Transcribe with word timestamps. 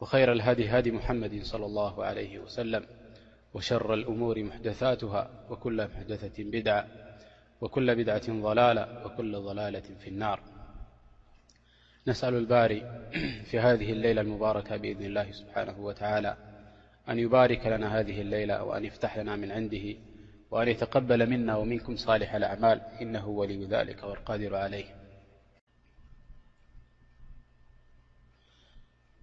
وخير 0.00 0.32
الهدي 0.32 0.68
هدي 0.70 0.90
محمد 0.90 1.42
صلى 1.42 1.66
الله 1.66 2.04
عليه 2.04 2.38
وسلم- 2.38 2.86
وشر 3.54 3.94
الأمور 3.94 4.42
محدثاتها 4.42 5.30
وكل 5.50 5.84
محدثة 5.86 6.44
بدعة 6.44 6.86
وكل 7.60 7.94
بدعة 7.94 8.28
ضلالة 8.42 9.06
وكل 9.06 9.36
ضلالة 9.36 9.80
في 10.00 10.08
النار 10.10 10.40
نسأل 12.08 12.34
الباري 12.34 13.04
في 13.50 13.58
هذه 13.58 13.92
الليلة 13.92 14.20
المباركة 14.20 14.76
بإذن 14.76 15.04
الله 15.04 15.32
سبحانه 15.32 15.78
وتعالى 15.80 16.36
أن 17.08 17.18
يبارك 17.18 17.66
لنا 17.66 18.00
هذه 18.00 18.20
الليلة 18.20 18.62
وأن 18.64 18.84
يفتح 18.84 19.18
لنا 19.18 19.36
من 19.36 19.52
عنده 19.52 19.94
وأن 20.50 20.68
يتقبل 20.68 21.30
منا 21.30 21.56
ومنكم 21.56 21.96
صالح 21.96 22.34
الأعمال 22.34 22.80
إنه 23.02 23.28
ولي 23.28 23.64
ذلك 23.64 24.02
والقادر 24.02 24.56
عليه 24.56 24.97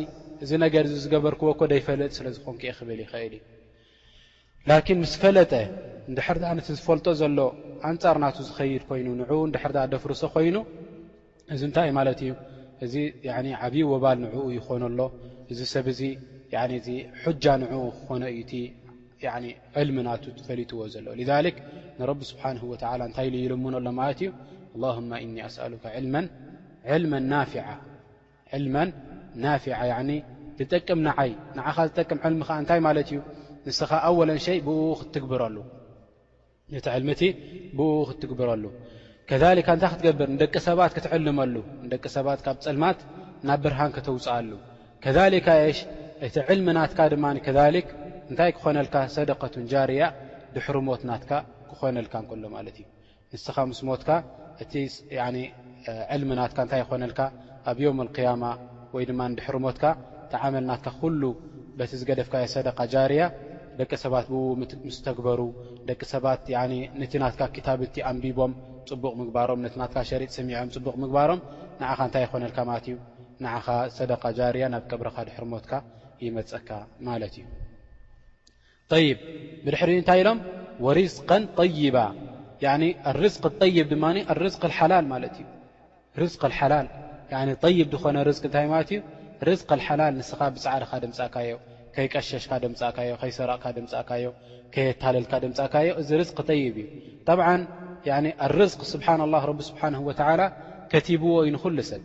እዚ 0.44 0.52
ነገር 0.66 0.86
ዝገበርክዎ 1.04 1.50
ደይፈልጥ 1.72 2.12
ስለዝኮን 2.18 2.58
ክ 2.62 2.74
ክብል 2.78 3.00
ይኽእል 3.06 3.34
ዩ 3.38 3.42
ምስ 5.02 5.14
ፈለጠ 5.22 5.52
ንድሕር 6.12 6.38
ኣ 6.52 6.54
ነ 6.58 6.60
ዝፈልጦ 6.78 7.08
ዘሎ 7.22 7.38
ኣንፃርናቱ 7.90 8.38
ዝኸይድ 8.50 8.84
ኮይኑ 8.90 9.08
ንኡ 9.22 9.32
ድር 9.56 9.74
ደፍርሶ 9.94 10.22
ኮይኑ 10.36 10.56
እዚ 11.54 11.62
ንታይ 11.72 11.90
ማለት 12.00 12.20
እዩ 12.26 12.32
እዚ 12.86 12.94
ዓብዪ 13.66 13.84
ወባል 13.94 14.18
ንኡ 14.24 14.36
ይኮነሎ 14.58 15.00
እዚ 15.52 15.60
ሰብዚ 15.74 16.02
ጃ 16.54 17.48
ን 17.62 17.64
ክኾነ 18.06 18.24
እዩ 18.34 18.40
ቲ 18.52 18.54
ዕልምናቱ 19.80 20.24
ትፈሊጥዎ 20.38 20.80
ዘሎ 20.94 21.08
ንረብ 22.00 22.20
ስብሓን 22.32 22.58
እንታይ 23.08 23.28
ይልሙን 23.44 23.74
ኣሎ 23.80 23.88
ማለት 24.00 24.20
እዩ 24.76 24.84
እኒ 25.26 25.36
ኣስሉካ 25.48 25.86
ናፊ 29.44 29.66
ዝጠቅም 30.60 31.00
ንዓይ 31.08 31.30
ንዓኻ 31.58 31.76
ዝጠቅም 31.88 32.18
ልሚ 32.32 32.42
ከ 32.48 32.52
እንታይ 32.62 32.80
ማለት 32.86 33.08
እዩ 33.12 33.18
ንስኻ 33.66 33.92
ኣወለ 34.08 34.30
ሸይ 34.46 34.58
ብኡ 34.66 34.80
ክግብሉ 35.14 35.56
ነቲ 36.74 36.86
ል 37.04 37.06
እቲ 37.14 37.22
ብኡ 37.78 37.92
ክትግብረሉ 38.10 38.64
ከካ 39.30 39.44
እንታይ 39.56 39.64
ክትገብር 39.92 40.28
ንደቂ 40.36 40.54
ሰባት 40.68 40.92
ክትዕልመሉ 40.98 41.56
ደቂ 41.92 42.04
ሰባት 42.18 42.40
ካብ 42.46 42.58
ፅልማት 42.66 43.00
ናብ 43.48 43.60
ብርሃን 43.66 43.92
ክተውፅኣሉ 43.98 44.50
እቲ 46.28 46.36
ዕልም 46.54 46.66
ናትካ 46.78 47.00
ድማ 47.12 47.26
ከ 47.44 47.48
እንታይ 48.32 48.50
ክኾነልካ 48.56 48.96
ሰደቀትን 49.14 49.64
ጃርያ 49.72 50.02
ድሕርሞት 50.56 51.02
ናትካ 51.10 51.32
ክኾነልካ 51.70 52.14
ሎ 52.42 52.46
ማለት 52.56 52.78
እዩ 52.82 52.86
ንስኻ 53.34 53.56
ምስሞትካ 53.70 54.10
እ 54.64 54.66
ልናት 56.22 56.52
ታይ 56.72 56.82
ኮነልካ 56.90 57.20
ኣብ 57.72 57.78
ዮም 57.86 58.00
ያማ 58.26 58.44
ወይድማ 58.96 59.20
ድሕርሞትካ 59.38 59.86
ዓመል 60.42 60.66
ናትካ 60.72 60.90
በቲ 61.80 61.92
ዝገደፍካዮ 62.02 62.46
ሰደ 62.56 62.68
ጃርያ 62.94 63.22
ደቂ 63.80 63.92
ሰባት 64.04 64.26
ብ 64.34 64.36
ምስተግበሩ 64.88 65.42
ደቂሰቲ 65.92 67.14
ናካ 67.26 67.40
ክታብቲ 67.58 67.96
ኣንቢቦም 68.12 68.54
ፅቡቕ 68.90 69.14
ምግባሮምሸጥ 69.22 70.30
ስሚዖም 70.38 70.72
ፅቡቕ 70.78 70.96
ምግባሮምታይዩ 71.06 72.28
ሰደርያ 74.00 74.64
ናብ 74.76 74.84
ቅብረኻ 74.92 75.18
ድሕርሞትካ 75.30 75.72
ብድሕሪ 79.66 79.92
እንታይ 80.00 80.20
ኢሎም 80.22 80.40
ርቀ 80.98 81.30
طይባ 81.60 81.98
ር 83.24 83.68
ይ 83.70 83.78
ድ 83.78 83.78
ይ 83.78 83.80
ዝኾነ 89.60 89.64
ታይ 89.70 89.82
ዩ 89.88 89.88
ላል 90.00 90.14
ንስኻ 90.20 90.40
ብፃዕድኻ 90.54 90.92
ድምእካዮ 91.04 91.52
ከይቀሸሽካ 91.96 92.52
ድምእካዮ 92.64 93.12
ከይሰራቕካ 93.22 93.66
ድምእካዮ 93.78 94.26
ከታልልካ 94.74 95.34
ድምእካዮ 95.44 95.88
እዚ 96.02 96.10
ይ 96.60 96.64
እዩ 96.72 97.30
ር 98.60 98.68
ስብ 98.74 99.02
ሓ 99.06 99.08
ከቲብዎ 100.92 101.34
ይን 101.48 101.58
ሰብ 101.92 102.04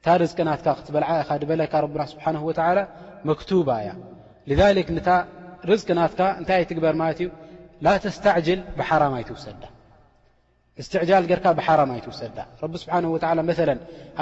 እታ 0.00 0.06
ርቅናት 0.22 0.60
ክትበልዓኻ 0.78 1.28
በለካ 1.50 1.74
ና 2.34 2.84
እያ 3.26 4.60
ርናት 5.68 6.18
እታይ 6.42 6.62
ትግበር 6.70 6.94
ማትዩ 7.00 7.26
ርካ 11.34 11.48
ብ 11.58 11.60
ኣይውሰዳ 11.96 12.38
ስብ 12.60 12.72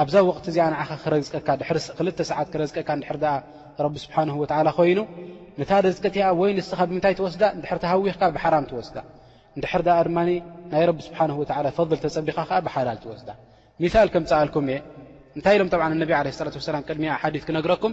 ኣብዛ 0.01 0.15
ቅት 0.37 0.47
እዚኣኻ 0.51 0.75
ክቀካ 1.21 1.49
ክል 1.99 2.09
ሰዓት 2.31 2.49
ክረዝቀካ 2.53 2.89
ቢ 3.95 3.97
ስ 4.03 4.05
ኮይኑ 4.15 4.31
ታ 5.71 5.73
እት 5.93 6.07
ወይኻ 6.41 6.71
ብምታይ 6.91 7.15
ወስዳ 7.27 7.43
ሃዊኽካ 7.91 8.23
ብ 8.37 8.39
ስዳ 8.89 8.97
ድ 9.57 9.59
ድ 9.87 9.89
ናይ 10.17 10.31
ስ 11.07 11.09
ፈ 11.21 11.23
ተፀቢኻ 12.05 12.39
ብሓዳል 12.67 12.99
ወስዳ 13.13 13.29
ምኣልኩም 13.85 14.65
እንታይ 15.37 15.55
ኢሎም 15.57 15.69
ላ 15.81 15.83
ላ 16.25 16.27
ቅድሚ 16.89 17.05
ክነግረኩም 17.49 17.93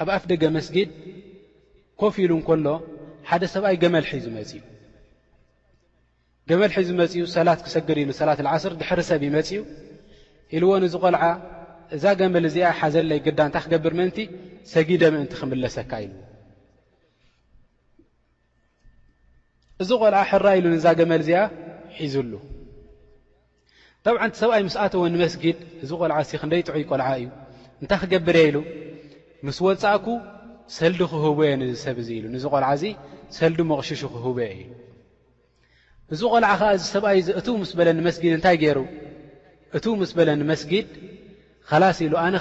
ኣብ 0.00 0.08
ኣፍ 0.16 0.24
ደገ 0.32 0.42
መስጊድ 0.56 0.88
ኮፍ 2.00 2.14
ኢሉ 2.24 2.30
እንከሎ 2.40 2.66
ሓደ 3.30 3.42
ሰብኣይ 3.54 3.76
ገመልሒዙ 3.82 4.24
መፅ 4.36 4.50
እዩ 4.56 4.60
ገመል 6.48 6.70
ሒዙ 6.78 6.90
መፅኡ 7.00 7.22
ሰላት 7.36 7.60
ክሰግድ 7.64 7.98
ኢሉ 8.02 8.10
ሰላት 8.20 8.38
ዓስር 8.52 8.72
ድሕሪ 8.80 9.00
ሰብ 9.10 9.20
ይመፅ 9.28 9.48
እኡ 9.56 9.62
ኢል 10.56 10.64
ዎ 10.70 10.74
ንእዚ 10.82 10.94
ቆልዓ 11.04 11.22
እዛ 11.96 12.04
ገመል 12.20 12.44
እዚኣ 12.48 12.66
ሓዘለይ 12.78 13.20
ግዳ 13.26 13.38
እንታይ 13.48 13.62
ክገብር 13.64 13.92
ምእንቲ 13.98 14.18
ሰጊደ 14.72 15.02
ምእንቲ 15.14 15.32
ክምለሰካ 15.40 15.92
ኢልዎ 16.04 16.20
እዚ 19.82 19.90
ቆልዓ 20.02 20.20
ሕራይ 20.30 20.56
ኢሉ 20.60 20.66
ንዛ 20.76 20.86
ገመል 21.00 21.20
እዚኣ 21.24 21.40
ሒዙሉ 21.98 22.32
ጠብዓንቲ 24.04 24.34
ሰብኣይ 24.42 24.62
ምስኣተዎ 24.68 25.02
ንመስጊድ 25.14 25.56
እዚ 25.82 25.90
ቆልዓ 26.00 26.16
እስ 26.24 26.30
ክንደይ 26.40 26.62
ጥዕይ 26.68 26.82
ይቆልዓ 26.86 27.08
እዩ 27.20 27.26
እንታይ 27.82 27.98
ክገብር 28.04 28.36
እየ 28.40 28.46
ኢሉ 28.50 28.56
ምስ 29.46 29.58
ወፃእኩ 29.64 30.06
ሰልዲ 30.76 31.00
ክህቦየ 31.10 31.50
ንዝሰብ 31.62 31.96
እዙ 32.02 32.08
ኢሉ 32.18 32.24
ንዚ 32.34 32.44
ቆልዓ 32.52 32.68
እዚ 32.76 32.84
ሰልዲ 33.38 33.58
መቕሽሹ 33.70 34.02
ክህቦየ 34.14 34.50
እዩ 34.58 34.70
እዚ 36.14 36.20
ቆልዓ 36.32 36.50
ከዓ 36.60 36.68
እዚ 36.76 36.82
ሰብኣዩ 36.94 37.18
ዚ 37.26 37.30
እቲ 37.40 37.46
ምስ 37.60 37.70
በለ 37.78 37.88
ኒመስጊድ 37.98 38.32
እንታይ 38.36 38.56
ገይሩ 38.62 38.78
እቲ 39.76 39.84
ምስ 40.00 40.10
በለ 40.18 40.28
ኒመስጊድ 40.42 40.88
ከላስ 41.68 41.98
ኢሉ 42.06 42.12
ኣነ 42.24 42.34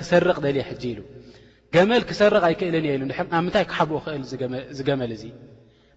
ክሰርቕ 0.00 0.36
ደልየ 0.44 0.62
ሕጂ 0.70 0.82
ኢሉ 0.92 1.00
ገመል 1.74 2.02
ክሰርቕ 2.10 2.42
ኣይክእልን 2.48 2.84
እየ 2.86 2.92
ኢሉ 2.96 3.02
ድ 3.10 3.14
ናብ 3.14 3.26
ምንታይ 3.46 3.64
ክሓብኡ 3.70 3.96
ኽእል 4.04 4.22
ዝገመል 4.78 5.10
እዚይ 5.16 5.32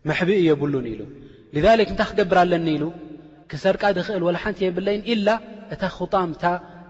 መሕቢእ 0.10 0.44
የብሉን 0.50 0.86
ኢሉ 0.94 1.02
ክ 1.52 1.56
እንታይ 1.92 2.08
ክገብር 2.10 2.38
ኣለኒ 2.44 2.68
ኢሉ 2.78 2.84
ክሰርቃ 3.54 3.84
ድኽእል 3.98 4.24
ወላ 4.28 4.38
ሓንቲ 4.46 4.60
የብለይን 4.68 5.02
ኢላ 5.14 5.28
እታ 5.74 5.82
ጣምታ 6.14 6.44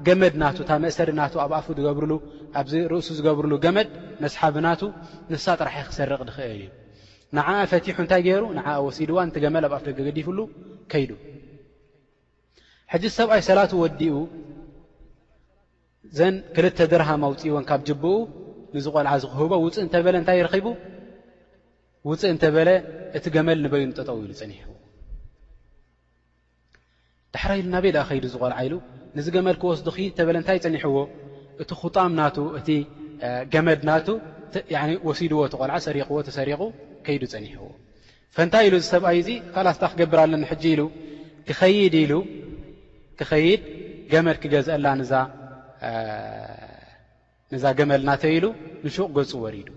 ገመድ 0.07 0.33
ናቱ 0.41 0.57
እታ 0.63 0.71
መእሰሪ 0.83 1.09
ናቱ 1.19 1.33
ኣብ 1.43 1.51
ኣፉ 1.59 1.67
ኣርእሱ 2.57 3.07
ዝገብርሉ 3.17 3.53
ገመድ 3.65 3.89
መስሓብናቱ 4.23 4.81
ንሳ 5.33 5.45
ጥራሐ 5.59 5.75
ክሰርቕ 5.89 6.21
ድኽእል 6.29 6.51
እዩ 6.61 6.67
ንዓኣ 7.37 7.57
ፈቲሑ 7.71 7.97
እንታይ 8.03 8.21
ገይሩ 8.27 8.43
ንዓኣ 8.57 8.67
ወሲድዋን 8.87 9.27
እቲ 9.31 9.37
ገመል 9.45 9.63
ኣብ 9.67 9.73
ኣፍ 9.77 9.81
ደገ 9.87 9.97
ገዲፍሉ 10.07 10.37
ከይዱ 10.91 11.11
ሕዚ 12.93 13.03
ሰብኣይ 13.17 13.41
ሰላት 13.49 13.71
ወዲኡ 13.81 14.13
ዘን 16.17 16.35
ክልተ 16.55 16.79
ድርሃማ 16.91 17.23
ውፅእዎን 17.31 17.65
ካብ 17.69 17.81
ጅብኡ 17.89 18.15
ንዝቆልዓ 18.75 19.13
ዝክህቦ 19.23 19.51
ውፅእ 19.65 19.81
እንተበለ 19.85 20.15
እንታይ 20.21 20.39
ረኪቡ 20.47 20.67
ውፅእ 22.09 22.29
እንተበለ 22.33 22.69
እቲ 23.17 23.25
ገመል 23.35 23.57
ንበይ 23.65 23.83
ጠጠው 23.97 24.17
ኢሉ 24.23 24.31
ፅኒሕ 24.41 24.61
ዳሕራ 27.35 27.51
ኢሉ 27.59 27.67
ናበይ 27.75 27.91
ዳኣ 27.95 28.03
ከይዱ 28.09 28.25
ዝቆልዓ 28.33 28.57
ኢሉ 28.67 28.73
ንዚ 29.17 29.27
ገመል 29.35 29.55
ክወስዱ 29.61 29.87
ክድ 29.95 30.11
ተበለ 30.17 30.35
እንታይ 30.41 30.57
ፀኒሕዎ 30.63 30.95
እቲ 31.63 31.69
ኩጣም 31.81 32.11
ናቱ 32.19 32.37
እቲ 32.59 32.69
ገመድ 33.53 33.81
ና 33.89 33.91
ወሲድዎ 35.07 35.39
ቲ 35.51 35.53
ቆልዓ 35.61 35.75
ሰሪቕዎ 35.87 36.17
ተሰሪቑ 36.27 36.61
ከይዱ 37.05 37.23
ፀኒሕዎ 37.35 37.67
ፈንታይ 38.35 38.63
ኢሉ 38.67 38.75
ዚሰብኣዩ 38.83 39.17
እዙ 39.23 39.29
ካላስታ 39.53 39.83
ክገብርለኒ 39.91 40.43
ሕጂ 40.51 40.63
ኢሉ 42.05 42.13
ክኸይድ 43.19 43.61
ገመድ 44.11 44.37
ክገዝአላ 44.43 44.85
ነዛ 47.53 47.63
ገመል 47.79 48.01
እናተ 48.03 48.23
ኢሉ 48.37 48.45
ንሹቕ 48.85 49.07
ገፁ 49.15 49.31
ወሪዱ 49.43 49.67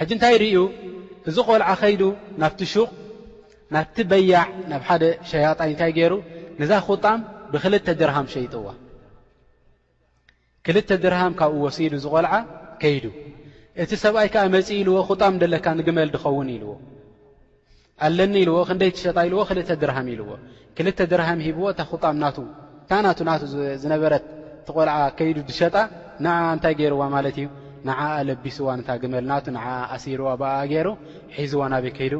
ሕጂ 0.00 0.10
እንታይ 0.16 0.36
ርዩ 0.44 0.56
እዚ 1.28 1.36
ቆልዓ 1.48 1.68
ከይዱ 1.82 2.02
ናብቲ 2.40 2.60
ሹቕ 2.72 2.88
ናብቲ 3.74 3.96
በያዕ 4.10 4.48
ናብ 4.70 4.82
ሓደ 4.88 5.02
ሸያጣይ 5.30 5.68
እንታይ 5.74 5.92
ገይሩዛ 5.98 6.72
ብክልተ 7.54 7.88
ድርሃም 8.00 8.26
ሸይጥዋ 8.32 8.66
ክልተ 10.66 10.90
ድርሃም 11.02 11.32
ካብኡ 11.40 11.56
ወሲዱ 11.64 11.94
ዝቆልዓ 12.04 12.32
ከይዱ 12.82 13.04
እቲ 13.82 13.90
ሰብኣይ 14.04 14.28
ከዓ 14.34 14.42
መፂኢ 14.54 14.78
ኢልዎ 14.82 14.96
ኩጣም 15.08 15.34
ደለካ 15.42 15.66
ንግመል 15.78 16.08
ድኸውን 16.14 16.48
ኢልዎ 16.54 16.72
ኣለኒ 18.06 18.34
ኢልዎ 18.44 18.56
ክንደይ 18.68 18.90
ትሸጣ 18.96 19.16
ኢልዎ 19.28 19.40
ክልተ 19.50 19.70
ድርሃም 19.82 20.08
ኢልዎ 20.14 20.30
ክልተ 20.78 20.98
ድርሃም 21.12 21.40
ሂብዎ 21.46 21.64
እታ 21.72 21.80
ኩጣም 21.90 22.16
ናእንታ 22.22 22.98
ናቱ 23.06 23.18
ናቱ 23.28 23.42
ዝነበረት 23.82 24.24
ቲቆልዓ 24.68 24.96
ከይዱ 25.18 25.38
ዝሸጣ 25.50 25.76
ንኣ 26.24 26.32
እንታይ 26.54 26.74
ገይርዋ 26.80 27.02
ማለት 27.16 27.36
እዩ 27.42 27.48
ንዓ 27.88 27.98
ኣለቢስዋ 28.22 28.66
ንታ 28.80 28.90
ግመል 29.04 29.24
ናቱ 29.30 29.46
ንዓ 29.56 29.66
ኣሲርዋ 29.96 30.28
ብኣኣ 30.40 30.56
ገይሩ 30.72 30.88
ሒዝዋ 31.36 31.62
ናበይ 31.74 31.92
ከይዱ 31.98 32.14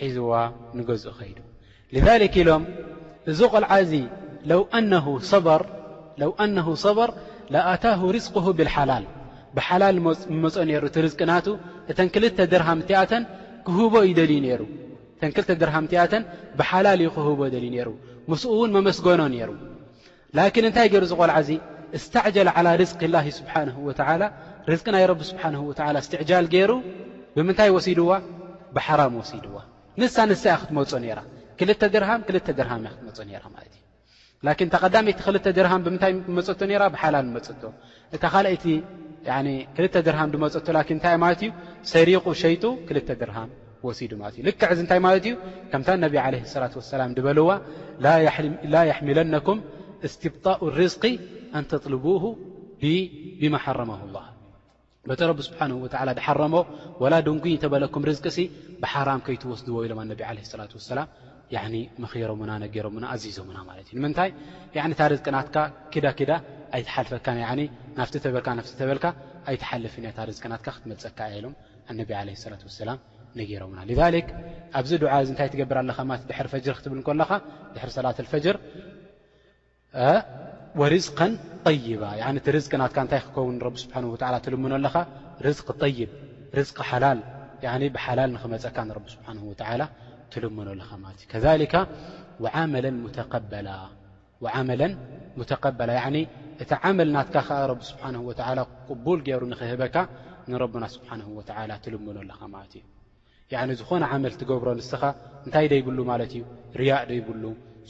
ሒዝዋ 0.00 0.32
ንገዝእ 0.78 1.14
ከይዱ 1.20 1.38
ክ 2.32 2.36
ኢሎም 2.42 2.64
እዚ 3.30 3.38
ቆልዓ 3.52 3.70
እዚ 3.84 3.92
ለው 4.50 4.62
ኣነሁ 6.44 6.66
ሰበር 6.92 7.10
ለኣታሁ 7.54 8.00
ርዝቅሁ 8.16 8.46
ብልሓላል 8.58 9.04
ብሓላል 9.56 9.96
መፆ 10.42 10.54
ነይሩ 10.68 10.82
እቲ 10.90 10.96
ርዝቅናቱ 11.06 11.46
ን 12.04 12.08
ክል 15.36 15.52
ድርሃም 15.62 15.86
እቲኣተን 15.86 16.22
ብሓላል 16.58 17.00
ዩ 17.06 17.08
ክህቦ 17.16 17.40
ደል 17.54 17.64
ነይሩ 17.74 17.88
ምስኡ 18.30 18.50
እውን 18.58 18.70
መመስገኖ 18.76 19.20
ነይሩ 19.34 19.50
ላኪን 20.36 20.66
እንታይ 20.68 20.86
ገይሩ 20.92 21.04
ዝቆልዓዚ 21.12 21.48
እስታዕጀል 21.98 22.48
ዓላ 22.56 22.66
ርዝቅ 22.82 23.00
ላሂ 23.14 23.26
ስብሓን 23.38 23.68
ወላ 23.86 24.24
ርዝቂ 24.70 24.86
ናይ 24.94 25.04
ረቢ 25.10 25.20
ስብሓን 25.30 25.54
ወላ 25.68 25.96
እስትዕጃል 26.04 26.46
ገይሩ 26.54 26.70
ብምንታይ 27.36 27.70
ወሲድዋ 27.76 28.10
ብሓራም 28.76 29.14
ወሲድዋ 29.22 29.56
ንሳ 30.00 30.16
ንሳ 30.30 30.42
እያ 30.50 30.56
ክትመፆ 30.62 30.90
ነይራ 31.04 31.18
ክልተ 31.58 31.82
ድርሃም 31.96 32.22
ክልተ 32.28 32.48
ድርሃም 32.60 32.82
እያ 32.84 32.90
ክትመፆ 32.94 33.16
ነይራ 33.30 33.44
ማለት 33.56 33.72
እዩ 33.74 33.77
ን 34.46 34.50
ተቐዳይቲ 34.72 35.08
ክል 35.24 35.36
ድርሃም 35.56 35.80
ብምታይ 35.86 36.12
መፀቶ 36.36 36.60
ብሓላል 36.94 37.26
መፀ 37.36 37.46
እታ 38.16 38.22
ካእቲ 38.34 38.64
ክልተ 39.76 39.94
ድርሃም 40.06 40.28
ድመፀቶ 40.34 40.56
ታ 41.04 41.06
ማለትእዩ 41.22 41.50
ሰሪቁ 41.92 42.24
ሸይጡ 42.42 42.64
ክል 42.88 42.98
ድርሃም 43.22 43.50
ወሲዱ 43.86 44.12
ማለ 44.20 44.32
እዩ 44.36 44.40
ልክዓ 44.48 44.68
ዚ 44.76 44.80
እንታይ 44.84 45.00
ማለት 45.06 45.24
እዩ 45.28 45.34
ከምታ 45.72 45.88
ነብ 46.04 46.14
ለ 46.34 46.38
ላ 46.62 46.68
ሰላም 46.94 47.10
ድበልዋ 47.16 47.48
ላ 48.74 48.76
ሚለነኩም 49.08 49.58
እስትብጣኡ 50.06 50.60
ርዝ 50.78 50.94
ኣንተልቡ 51.60 52.06
ብማሓረመላ 53.40 54.16
በቲ 55.08 55.20
ረብ 55.30 55.38
ስብሓን 55.48 55.70
ላ 56.08 56.10
ድሓረሞ 56.20 56.54
ወላ 57.02 57.14
ድንጉይ 57.26 57.52
እተበለኩም 57.58 58.06
ርዝቅ 58.10 58.26
ሲ 58.36 58.38
ብሓራም 58.84 59.20
ከይትወስድዎ 59.28 59.76
ኢሎም 59.88 60.00
ቢ 60.18 60.20
ላ 60.60 60.66
ሰላም 60.90 61.08
ሮምናሮሙና 62.30 62.52
ኣሙና 63.10 63.62
ቅናት 65.26 65.48
ዳ 65.54 66.40
ኣይልፈናካ 69.50 69.50
ኣይልፍ 69.50 69.94
ናት 70.52 70.66
ክትመፀካ 70.74 71.18
ኢሎም 71.36 71.54
ላ 72.10 72.24
ላ 72.88 72.98
ነሮምና 73.38 73.80
ኣብዚ 74.78 74.90
ታይ 75.38 75.48
ትገብር 75.54 75.78
ኣለ 75.82 75.90
ድ 76.28 76.32
ፈር 76.38 76.48
ክትብል 76.80 77.00
ድ 77.76 77.88
ሰላት 77.96 78.18
ፈ 78.32 78.42
ር 78.54 78.58
ይባናት 81.90 82.92
ታ 83.12 83.16
ክከውን 83.24 83.56
ትልምኖ 84.44 84.72
ኣ 84.98 85.46
ይ 85.46 86.12
ክመፀካ 88.42 88.78
ዓመለን 92.60 92.96
ተቀበላ 95.50 95.92
እቲ 96.62 96.70
ዓመል 96.88 97.08
ናትካ 97.14 97.38
ከዓ 97.48 97.58
ቢ 97.78 97.82
ስብሓን 97.88 98.14
ቅቡል 98.90 99.18
ገይሩ 99.26 99.42
ንኽህበካ 99.50 99.96
ንረብና 100.50 100.84
ስብ 100.94 101.02
ትልምኖ 101.84 102.16
ኣ 102.42 102.48
ማለት 102.54 102.72
እዩ 102.78 103.74
ዝኾነ 103.80 104.02
ዓመል 104.14 104.32
ትገብሮ 104.40 104.68
ንስኻ 104.78 105.02
እንታይ 105.44 105.66
ደይብሉ 105.72 105.98
ማለት 106.10 106.32
እዩ 106.38 106.42
ርያእ 106.80 107.04
ደይብሉ 107.10 107.44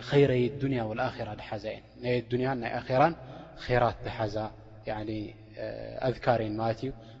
خير 0.00 0.30
الدنيا 0.30 0.82
والآرة 0.82 1.36
انآر 2.32 3.12
خيرت 3.58 3.96
أذكر 6.08 6.38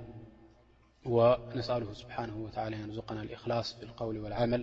ونسأله 1.15 1.91
سبحانه 2.03 2.37
وتلىرزقنا 2.45 3.23
الإخلاص 3.27 3.67
في 3.77 3.83
القول 3.89 4.17
والعمل 4.25 4.63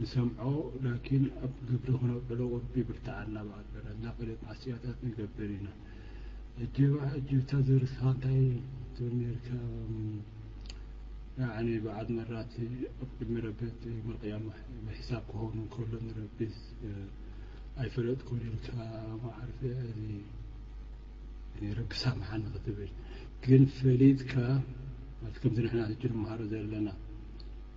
ብሰምዖ 0.00 0.40
ላኪን 0.84 1.24
ኣብ 1.46 1.54
ግብሪ 1.68 1.90
ኣብ 2.18 2.28
ዕሎቅቢብርተዓና 2.34 3.34
ብዓ 3.48 3.56
ት 3.72 3.96
ናፈል 4.04 4.28
ዓስያታት 4.52 4.98
ንገብር 5.06 5.50
ኢና 5.56 5.68
እ 6.64 6.66
ጅብታ 7.30 7.50
ዝርካ 7.68 7.96
ንታይ 8.16 8.40
ነርካ 9.18 9.48
በዓት 11.84 12.08
መራት 12.18 12.52
ኣሚረገት 13.26 13.80
መቕያ 14.08 14.34
ሒሳብ 14.96 15.24
ክኾኑ 15.32 15.56
ከሎ 15.74 15.92
ረቢዝ 16.20 16.56
ኣይፈለጥ 17.82 18.20
ክልካ 18.28 18.68
ዓርፍ 19.36 19.60
ረግሳምሓ 21.80 22.28
ንኽትብል 22.44 22.92
ግን 23.44 23.62
ፈሊትካ 23.78 24.34
ኣ 25.26 25.34
ከምዚ 25.42 25.58
ነሕና 25.66 25.80
እ 25.94 25.96
ንምሃሮ 26.14 26.40
ዘለና 26.52 26.88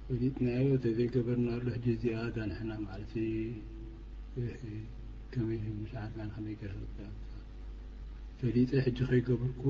ፈሊጥና 0.10 0.50
ዘይገበርና 0.98 1.48
ሎ 1.68 1.94
ዝያ 2.02 2.20
ና 2.50 2.52
ሻመይ 6.34 6.56
ፈሊጠ 8.42 8.72
ከይገበርኮ 9.10 9.64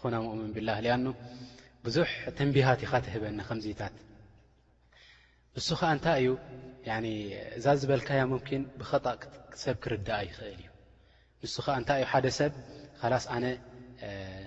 ር 0.03 0.05
ና 0.13 0.15
ؤን 0.29 0.49
ብላ 0.55 0.69
ብዙ 1.85 1.95
ተንቢሃት 2.37 2.81
በኒ 3.23 3.37
ከዚታት 3.49 3.95
ን 5.95 5.97
እታይ 5.99 6.23
እዩ 6.23 6.29
እዛ 7.57 7.65
ዝበልካ 7.79 8.09
ብأ 8.89 9.13
ሰብ 9.63 9.75
ክርዳእ 9.83 10.23
ይእል 10.27 10.61
እዩ 11.45 11.55
ን 11.81 11.83
ታይ 11.91 11.99
ዩ 12.03 12.05
ሓ 12.11 12.13
ሰብ 12.39 12.51
ስ 13.25 13.27
ነ 13.43 13.45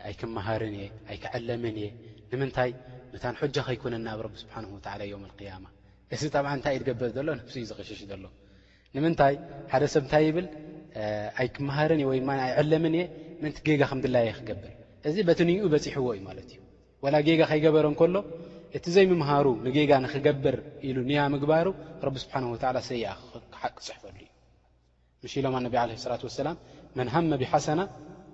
ኣይክሃር 0.06 0.62
የ 0.80 0.84
ኣይክም 1.10 1.62
የ 2.68 2.70
ምታን 3.14 3.34
ሑጃ 3.40 3.56
ከይኮነና 3.66 4.06
ኣብ 4.14 4.20
ረቢ 4.26 4.34
ስብሓንወዓላ 4.44 5.02
ዮም 5.10 5.22
ያማ 5.50 5.64
እዚ 6.14 6.22
ጣብዓ 6.34 6.50
እንታይ 6.58 6.72
እዩ 6.76 6.80
ትገበር 6.82 7.10
ዘሎ 7.16 7.28
ነፍስ 7.40 7.54
እዩ 7.60 7.64
ዝኸሸሽ 7.70 8.00
ዘሎ 8.10 8.24
ንምንታይ 8.94 9.34
ሓደ 9.72 9.84
ሰብ 9.92 10.02
እንታይ 10.06 10.24
ይብል 10.28 10.46
ኣይክመሃርን 11.42 12.00
እወ 12.04 12.10
ኣይዕለምን 12.46 12.94
እየ 12.98 13.04
ምንቲ 13.42 13.56
ጌጋ 13.68 13.82
ከምድለየ 13.90 14.30
ክገብር 14.40 14.72
እዚ 15.08 15.16
በቲ 15.28 15.40
ንኡ 15.48 15.62
በፂሕዎ 15.74 16.08
እዩ 16.16 16.20
ማለት 16.28 16.48
እዩ 16.54 16.60
ወላ 17.04 17.14
ጌጋ 17.28 17.40
ከይገበረን 17.50 17.94
ከሎ 18.02 18.16
እቲ 18.76 18.84
ዘይምምሃሩ 18.96 19.46
ንጌጋ 19.66 19.92
ንክገብር 20.04 20.56
ኢሉ 20.88 20.98
ንያ 21.10 21.22
ምግባሩ 21.34 21.66
ረቢ 22.06 22.16
ስብሓንዓ 22.24 22.50
ሰይኣ 22.90 23.08
ክሓቂ 23.54 23.76
ፅሕፈሉ 23.88 24.16
እዩ 24.24 24.30
ምሽ 25.24 25.34
ኢሎም 25.40 25.54
ኣነቢ 25.58 25.74
ዓለ 25.82 25.90
ሰላት 26.06 26.22
ወሰላም 26.28 26.56
መንሃመቢ 27.00 27.42
ሓሰና 27.52 27.80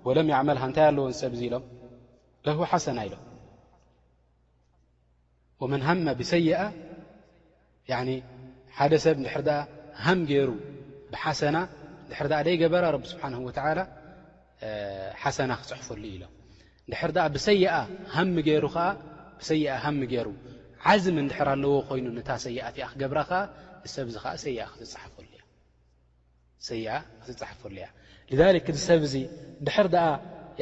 ወሎም 0.07 0.29
ይዕመልሃ 0.33 0.63
እንታይ 0.69 0.87
ኣለዎን 0.91 1.15
ሰብ 1.21 1.33
እዙ 1.37 1.43
ኢሎም 1.49 1.65
ለህቦ 2.45 2.61
ሓሰና 2.73 2.99
ኢሎም 3.09 3.21
ወመን 5.61 5.81
ሃመ 5.87 6.05
ብሰይኣ 6.19 6.59
ሓደ 8.77 8.93
ሰብ 9.05 9.15
ንድሕር 9.21 9.45
ሃም 10.05 10.19
ገይሩ 10.29 10.49
ብሓሰና 11.11 11.57
ድሕር 12.11 12.27
ኣ 12.39 12.39
ደይገበራ 12.47 12.85
ረቢ 12.95 13.03
ስብሓን 13.11 13.33
ወላ 13.47 13.79
ሓሰና 15.21 15.51
ክፅሕፈሉዩ 15.61 16.07
ኢሎ 16.17 16.23
ንድሕር 16.89 17.09
ብሰይኣ 17.35 17.73
ሃሚ 18.15 18.35
ገይሩ 18.47 18.65
ከ 18.75 18.77
ብሰይ 19.39 19.61
ሃሚ 19.85 19.99
ገይሩ 20.13 20.27
ዓዝም 20.91 21.15
እንድሕር 21.23 21.47
ኣለዎ 21.53 21.71
ኮይኑ 21.89 22.05
ነታ 22.17 22.29
ሰይኣእትኣ 22.45 22.85
ክገብራ 22.93 23.19
ከዓ 23.29 23.39
እሰብዚ 23.87 24.15
ፈሰኣ 24.25 24.59
ክትፃሓፈሉ 24.73 25.27
እያ 26.77 26.87
እዚ 28.71 28.79
ሰብዚ 28.89 29.13
ንድሕር 29.61 29.87
ኣ 30.05 30.07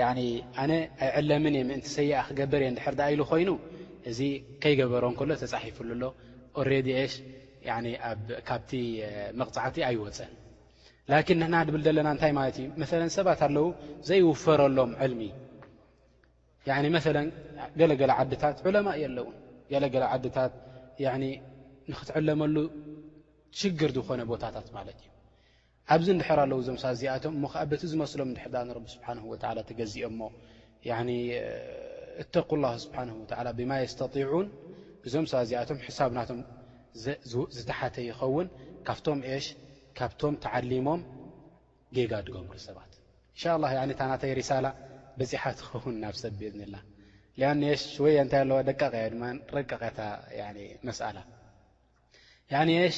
ኣነ 0.09 0.19
ኣይ 1.03 1.11
ዕለምን 1.19 1.53
እየ 1.59 1.63
ምእንቲ 1.69 1.87
ሰይኣ 1.97 2.13
ክገበር 2.27 2.61
እየ 2.65 2.71
ድሕር 2.79 2.95
ኣ 3.07 3.07
ኢሉ 3.13 3.21
ኮይኑ 3.31 3.49
እዚ 4.09 4.19
ከይገበሮን 4.63 5.15
ከሎ 5.19 5.29
ተፃሒፍሉሎ 5.43 6.03
ኦሬ 6.59 6.69
ሽ 7.13 7.13
ካብቲ 8.47 8.71
መቕፃዕቲ 9.39 9.77
ኣይወፀን 9.87 10.31
ላኪን 11.11 11.37
ንና 11.41 11.55
ድብል 11.67 11.81
ዘለና 11.87 12.07
እንታይ 12.15 12.31
ማለት 12.39 12.55
እዩ 12.61 12.65
መ 12.81 13.09
ሰባት 13.17 13.39
ኣለው 13.47 13.67
ዘይውፈረሎም 14.09 14.91
ዕልሚ 15.05 15.21
መ 16.95 16.99
ገለገለ 17.79 18.11
ዓድታት 18.21 18.57
ዕለማ 18.69 18.87
እየ 18.97 19.05
ኣለውን 19.11 19.35
ገለገለ 19.71 20.03
ዓድታት 20.15 20.53
ንክትዕለመሉ 21.91 22.55
ሽግር 23.59 23.91
ዝኮነ 23.97 24.21
ቦታታት 24.31 24.67
ማለት 24.77 24.97
እዩ 25.03 25.09
ኣብዚ 25.93 26.07
እንድሕር 26.15 26.39
ኣለው 26.43 26.57
እዞ 26.63 26.67
ሳ 26.83 26.91
ዚኣቶም 26.99 27.35
ሞከዓ 27.43 27.61
በቲ 27.71 27.83
ዝመስሎም 27.91 28.29
ድዳ 28.37 28.55
ንረቢ 28.67 28.85
ስብሓን 28.95 29.19
ወላ 29.31 29.55
ተገዚኦ 29.69 30.09
ሞ 30.17 30.21
እታق 32.21 32.49
اله 32.57 32.71
ስብሓه 32.83 33.03
ብማ 33.59 33.71
የስተጢعን 33.83 34.47
እዞም 35.07 35.25
ሰ 35.31 35.33
ዚኣቶም 35.49 35.77
ሳብናቶም 35.97 36.39
ዝተሓተ 37.55 37.95
ይኸውን 38.09 38.47
ካብቶም 38.87 39.19
ሽ 39.43 39.47
ካብቶም 39.97 40.33
ተዓሊሞም 40.43 41.01
ጌጋ 41.95 42.11
ድገብሩ 42.27 42.51
ሰባት 42.67 42.91
ን 43.87 43.91
ታናተይ 43.99 44.31
ሪሳላ 44.39 44.65
በፅሓት 45.19 45.57
ክኸውን 45.67 45.95
ናብ 46.03 46.15
ሰብ 46.23 46.33
ብذላ 46.41 46.75
ኣሽ 47.51 47.81
ወ 48.03 48.05
ታይ 48.33 48.39
ኣለዋ 48.45 48.57
ደ 48.69 48.71
ድ 48.79 48.81
ረቀ 49.57 49.71
መኣላ 50.87 51.17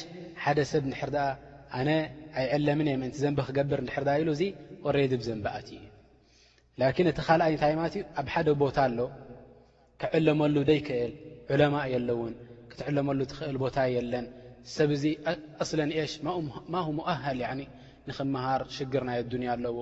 ሓደ 0.42 0.58
ሰብ 0.72 0.82
ድር 0.92 1.14
ኣነ 1.78 1.88
ኣይዕለምን 2.40 2.86
እየ 2.92 2.96
ምእንቲ 3.02 3.16
ዘንቢ 3.22 3.38
ክገብር 3.48 3.80
ድር 3.88 4.08
ኢሉ 4.20 4.30
ዙ 4.40 4.42
قሬ 4.84 4.96
ብዘንብ 5.20 5.44
ኣት 5.56 5.68
እዩ 5.76 5.82
እቲ 6.80 7.18
ካኣይ 7.28 7.54
ታይ 7.62 7.72
ማለት 7.78 7.94
ዩ 7.98 8.02
ኣብ 8.20 8.26
ሓደ 8.34 8.48
ቦታ 8.62 8.76
ኣሎ 8.88 8.98
ክዕለመሉ 10.00 10.54
ደይክእል 10.68 11.12
ለማ 11.60 11.74
የለውን 11.94 12.32
ክትዕለሉ 12.70 13.20
ትኽእል 13.30 13.56
ቦታ 13.64 13.76
የለን 13.96 14.26
ሰብዚ 14.76 15.02
ለሽ 15.92 16.12
ማ 17.04 17.06
ሃል 17.24 17.40
ንክምሃር 18.08 18.62
ሽግርናይ 18.76 19.18
ኣንያ 19.34 19.48
ኣለዎ 19.56 19.78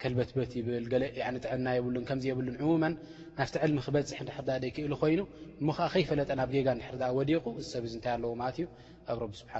ከልበትበት 0.00 0.50
ይብልዕና 0.58 1.68
የብን 1.78 1.96
ከብን 2.10 2.46
ሙ 2.68 2.72
ናብቲ 2.84 3.54
ልሚ 3.70 3.78
ክበፅ 3.86 4.38
ድር 4.48 4.62
ይክእ 4.68 4.92
ኮይኑ 5.02 5.20
ሞከ 5.68 5.78
ከይፈለጠ 5.94 6.30
ናብ 6.40 6.50
ገጋ 6.54 6.68
ድሕር 6.80 7.20
ዲቁ 7.30 7.44
ሰብዚ 7.72 7.94
ታይ 8.04 8.12
ኣለዎማ 8.18 8.42
ዩ 8.62 8.66
ኣብ 9.10 9.20
ፋ 9.48 9.54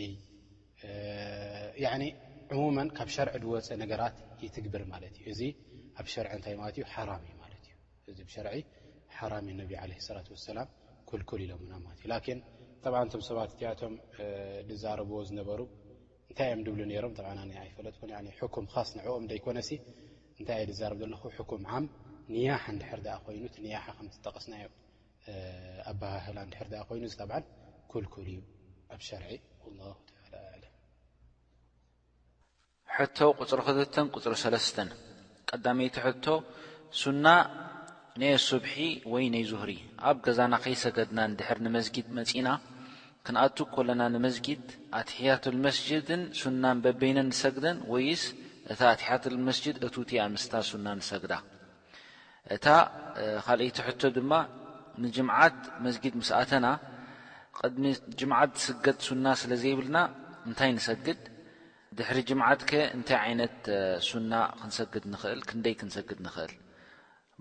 ሙ 2.65 2.77
ካብ 2.99 3.09
ሸርዒ 3.15 3.35
ድወፀእ 3.45 3.81
ነገራት 3.85 4.19
ይትግብር 4.45 4.83
ማለት 4.93 5.15
እዩ 5.23 5.27
እዚ 5.35 5.41
ኣብ 6.03 6.07
ሸር 6.15 6.27
እታይ 6.37 6.55
ማለት 6.61 6.77
እዩ 6.81 6.85
ሓራም 6.97 7.23
እዩ 7.29 7.35
እዚ 8.11 8.19
ር 8.47 8.51
ሓራሚ 9.19 9.47
ነብ 9.61 9.71
ላ 9.91 9.97
ሰላ 10.07 10.19
ልል 11.11 11.43
ኢሎ 11.45 11.61
ዩ 12.07 12.13
ቶም 13.13 13.23
ሰባት 13.29 13.51
እያቶም 13.57 13.95
ዛረብዎ 14.83 15.19
ዝነበሩ 15.29 15.61
እንታይ 16.31 16.49
እዮም 16.53 16.63
ድብ 16.67 16.77
ሮም 17.05 17.13
ፈለጥ 17.77 17.95
ኩም 18.55 18.67
ስ 18.89 18.91
ንኦም 18.99 19.25
ይኮነ 19.39 19.59
እንታይ 20.39 20.63
ዛርብ 20.81 20.99
ዘለ 21.05 21.15
ኩም 21.53 21.63
ዓ 21.77 21.81
ንያሓ 22.33 22.65
ድር 22.83 23.07
ኮይኑ 23.25 23.45
ያ 23.75 23.79
ከጠቀስናዮ 23.97 24.67
ኣሃህላ 26.15 26.39
ር 26.71 26.73
ኮይኑ 26.89 27.05
ልል 28.29 28.41
እዩ 28.41 28.41
ኣ 28.95 29.21
ር 29.29 29.37
ቁፅሮ 33.39 33.61
ክ 33.69 34.19
ፅሮ 34.25 34.59
ተ 35.65 35.71
ይ 35.91 37.41
ናይ 38.23 38.33
ኣስብሒ 38.39 38.75
ወይ 39.13 39.25
ነይ 39.35 39.45
ዙሁሪ 39.51 39.71
ኣብ 40.09 40.17
ገዛና 40.27 40.53
ኸይሰገድናን 40.65 41.33
ድሕሪ 41.39 41.59
ንመስጊድ 41.67 42.07
መጺና 42.19 42.49
ክንኣት 43.27 43.57
ኮለና 43.77 44.03
ንመስጊድ 44.15 44.63
ኣትሕያት 44.99 45.45
ልመስጅድን 45.57 46.23
ሱናን 46.41 46.79
በበይነን 46.85 47.29
ንሰግደን 47.31 47.79
ወይስ 47.93 48.23
እታ 48.73 48.81
ኣትሕያት 48.93 49.25
ልመስጅድ 49.35 49.77
እቱቲ 49.89 50.11
ኣምስታ 50.27 50.53
ሱና 50.71 50.87
ንሰግዳ 51.01 51.33
እታ 52.57 52.67
ካልአይቲ 53.47 53.79
ሕቶ 53.89 54.01
ድማ 54.19 54.33
ንጅምዓት 55.05 55.59
መዝጊድ 55.87 56.15
ምስኣተና 56.23 56.67
ቅድሚ 57.61 57.85
ጅምዓት 58.21 58.53
ዝስገድ 58.65 58.99
ሱና 59.09 59.27
ስለ 59.43 59.53
ዘይብልና 59.63 59.99
እንታይ 60.51 60.71
ንሰግድ 60.79 61.21
ድሕሪ 61.99 62.19
ጅምዓት 62.31 62.63
ከ 62.71 62.75
እንታይ 62.99 63.19
ዓይነት 63.27 63.59
ሱና 64.11 64.33
ክንሰግድ 64.61 65.07
ንኽእል 65.15 65.43
ክንደይ 65.51 65.75
ክንሰግድ 65.81 66.21
ንኽእል 66.27 66.55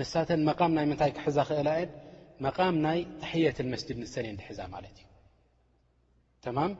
ንሳተን 0.00 0.40
መቃም 0.48 0.72
ናይ 0.76 0.84
ምንታይ 0.90 1.10
ክሕዛ 1.16 1.38
ክእልየን 1.48 1.90
መቓም 2.44 2.74
ናይ 2.84 2.98
ትሕየት 3.22 3.58
መስጅድ 3.72 3.96
ንሰን 4.02 4.24
እየ 4.28 4.34
ድሕዛ 4.40 4.60
ማለት 4.74 4.96
እዩ 5.00 5.06
ተማም 6.44 6.72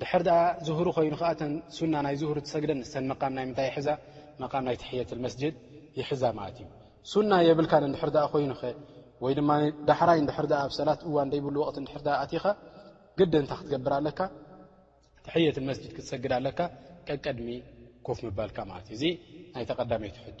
ድሕር 0.00 0.22
ኣ 0.36 0.40
ዝህሩ 0.66 0.86
ኮይኑከ 0.96 1.22
ና 1.92 2.00
ናይ 2.06 2.14
ዝህሩ 2.22 2.36
ትሰግደ 2.46 2.70
ንስ 2.80 2.92
ናይታይ 3.36 3.68
ይዛ 3.76 3.88
ናይ 4.68 4.76
ትየት 4.82 5.10
መስጅድ 5.26 5.54
ይሕዛ 6.00 6.24
ማለት 6.38 6.58
እዩ 6.64 6.68
ሱና 7.12 7.30
የብልካን 7.48 7.84
ድሕር 7.94 8.10
ኣ 8.24 8.24
ኮይኑኸ 8.32 8.62
ወይ 9.24 9.34
ድማ 9.38 9.50
ዳሕራይ 9.90 10.20
ድሕር 10.30 10.46
ኣብ 10.62 10.72
ሰላት 10.78 11.00
እዋን 11.10 11.28
ደይብሉወቅት 11.34 11.76
ድሕር 11.86 12.02
ኣትኻ 12.22 12.44
ግዲ 13.18 13.32
ንታ 13.44 13.52
ክትገብር 13.60 13.92
ኣለካ 13.98 14.20
ትሕየትመስጅድ 15.26 15.92
ክትሰግድ 15.98 16.32
ኣለካ 16.40 16.60
ቀቀድሚ 17.08 17.48
ኮፍ 18.08 18.18
ምበልካ 18.26 18.58
ማለት 18.72 18.86
እዩ 18.90 18.94
እዚ 18.96 19.04
ናይ 19.54 19.64
ተቐዳመይት 19.70 20.16
ሕቶ 20.26 20.40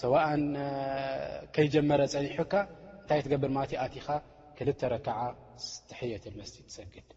ሰዋእን 0.00 0.44
ከይጀመረ 1.54 2.00
ፀኒሑካ 2.14 2.54
እንታይ 3.00 3.20
ትገብር 3.26 3.50
ማትዩ 3.56 3.76
ኣትኻ 3.84 4.06
ክልተ 4.58 4.80
ረከዓ 4.94 5.18
ተሕየት 5.90 6.24
መስት 6.38 6.54
ትሰግድ 6.68 7.08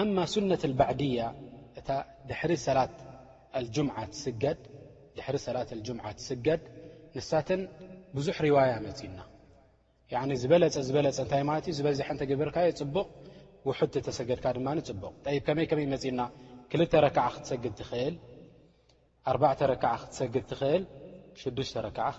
ኣማ 0.00 0.16
ሱነት 0.34 0.62
ልባዕድያ 0.72 1.20
እታ 1.80 1.88
ድድሪ 2.28 2.50
ሰላት 2.66 2.98
ምዓ 5.98 6.06
ትስገድ 6.18 6.62
ንሳተን 7.16 7.62
ብዙሕ 8.16 8.36
ርዋያ 8.46 8.72
መፂና 8.86 9.18
ዝበለፀ 10.42 10.74
ዝበለፀ 10.88 11.18
እታይ 11.26 11.42
ማት 11.50 11.64
ዝበዝሐ 11.78 12.08
እንተ 12.14 12.22
ግብርካዮ 12.30 12.68
ፅቡቕ 12.80 13.08
ውሑድቲ 13.68 13.94
ተሰገድካ 14.08 14.46
ድማፅቡቕ 14.56 15.14
ከመይከመይ 15.46 15.86
መፅና 15.94 16.20
ክል 16.72 16.82
ረከዓ 17.06 17.26
ክትሰግድ 17.34 17.74
ትኽእል 17.80 18.14
ኣዕ 19.30 19.36
ረከዓ 19.72 19.92
ክትሰግድ 20.02 20.44
ትኽእል 20.52 20.84
ከ 21.40 21.44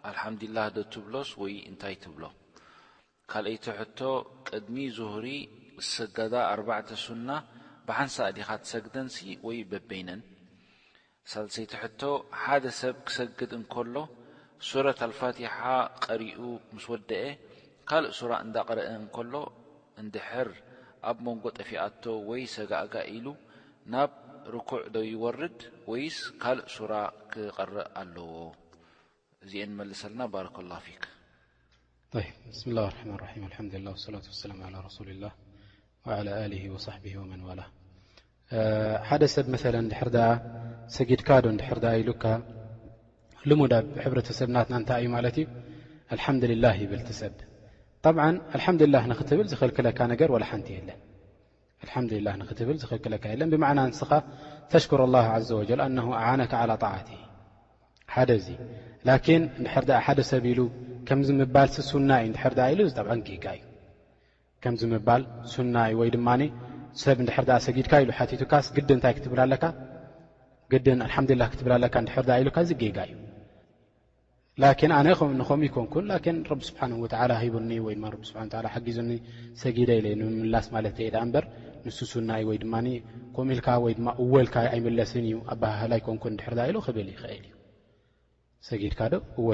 ኣልሓምዱላህ 0.09 0.65
ዶ 0.75 0.79
ትብሎስ 0.93 1.29
ወይ 1.41 1.53
እንታይ 1.69 1.95
ትብሎ 2.03 2.23
ካልአይቲ 3.31 3.65
ሕቶ 3.79 3.99
ቅድሚ 4.49 4.75
ዝሁሪ 4.97 5.27
ሰጋዳ 5.93 6.33
ኣርባዕተ 6.53 6.89
ሱና 7.05 7.29
ብሓንሳ 7.87 8.17
ዲኻ 8.37 8.49
ትሰግደን 8.63 9.07
ወይ 9.47 9.57
በበይነን 9.71 10.21
ሳልሰይቲ 11.31 11.73
ሕቶ 11.83 12.01
ሓደ 12.41 12.63
ሰብ 12.81 12.95
ክሰግድ 13.07 13.51
እንከሎ 13.59 13.95
ሱረት 14.69 14.99
ኣልፋቲሓ 15.07 15.57
ቀሪኡ 16.05 16.41
ምስ 16.75 16.85
ወደአ 16.93 17.25
ካልእ 17.89 18.13
ሱራ 18.19 18.31
እንዳቕረአ 18.45 18.87
እንከሎ 19.01 19.33
እንድሕር 20.03 20.49
ኣብ 21.09 21.17
መንጎ 21.25 21.45
ጠፊኣቶ 21.59 22.03
ወይ 22.29 22.41
ሰጋእጋ 22.55 22.95
ኢሉ 23.15 23.27
ናብ 23.91 24.11
ርኩ 24.53 24.69
ዶ 24.95 24.97
ይወርድ 25.13 25.59
ወይ 25.91 26.03
ካልእ 26.41 26.67
ሱራ 26.75 26.93
ክቐርእ 27.31 27.87
ኣለዎ 28.01 28.29
እዚአ 29.45 29.61
ንመስ 29.71 30.01
ለና 30.11 30.21
ባረ 30.33 30.45
لله 32.71 32.87
ص 36.85 36.87
ሓደ 39.09 39.23
ሰብ 39.33 39.45
መ 39.53 39.55
ድር 39.73 40.05
ሰጊድካዶ 40.95 41.45
ድር 41.61 41.79
ኢሉካ 42.01 42.23
ልሙዳ 43.49 43.73
ሕረሰብናትና 44.03 44.73
ንታይ 44.83 44.97
እዩ 45.03 45.07
ማለት 45.17 45.35
እዩ 45.39 46.51
ላه 46.63 46.75
ይብልቲሰብ 46.83 47.33
ብ 48.15 48.17
ድላ 48.81 48.95
ንክትብል 49.11 49.45
ዝኽልክለካ 49.53 49.99
ነገር 50.13 50.29
ሓንቲ 50.51 50.67
የለን 50.77 50.99
ላ 52.25 52.29
ክትብል 52.49 52.77
ዝኽክለካ 52.81 53.23
የለን 53.33 53.49
ብዕና 53.53 53.69
ንስኻ 53.89 54.09
ተሽር 54.71 55.01
ዘ 55.49 55.51
ኣነካ 56.25 56.53
ት 56.83 56.85
ሓደዚ 58.13 58.45
ድር 59.07 59.19
ኣ 59.97 59.99
ሓደ 60.05 60.19
ሰብ 60.31 60.43
ኢሉ 60.51 60.59
ከምምል 61.07 61.39
ናእዩ 62.09 62.29
ኢ 62.79 62.81
እዩ 64.65 64.85
ናይድማ 65.75 66.27
ሰብ 67.03 67.17
ድር 67.29 67.37
ጊድካ 67.77 67.93
ኢቱግ 68.05 68.51
ታይ 69.05 69.13
ክትብግብኢ 69.17 69.53
ጋ 69.63 69.65
እዩኣነም 74.73 75.63
ይኮንኩን 75.67 76.05
ብስሂ 76.61 77.87
ጊዙ 78.87 78.97
ሰጊኢ 79.63 79.89
ምምላስ 80.21 80.67
ማለ 80.75 80.85
ኢዳ 81.09 81.15
በር 81.33 81.45
ንስስና 81.87 82.29
እ 82.41 82.43
ወይ 82.49 82.57
ድማ 82.63 82.73
ኮም 83.35 83.47
ኢልካ 83.53 83.67
ወይድማ 83.85 84.07
እወልካ 84.23 84.55
ኣይምለስን 84.73 85.25
እዩ 85.29 85.35
ኣብባህላይ 85.53 85.99
ኮንኩ 86.07 86.23
ድሕርዳ 86.39 86.59
ኢሉ 86.69 86.77
ክብል 86.85 87.07
ይክእል 87.13 87.33
እዩ 87.43 87.51
ሰጊድካዶ 88.69 89.13
እዎ 89.39 89.47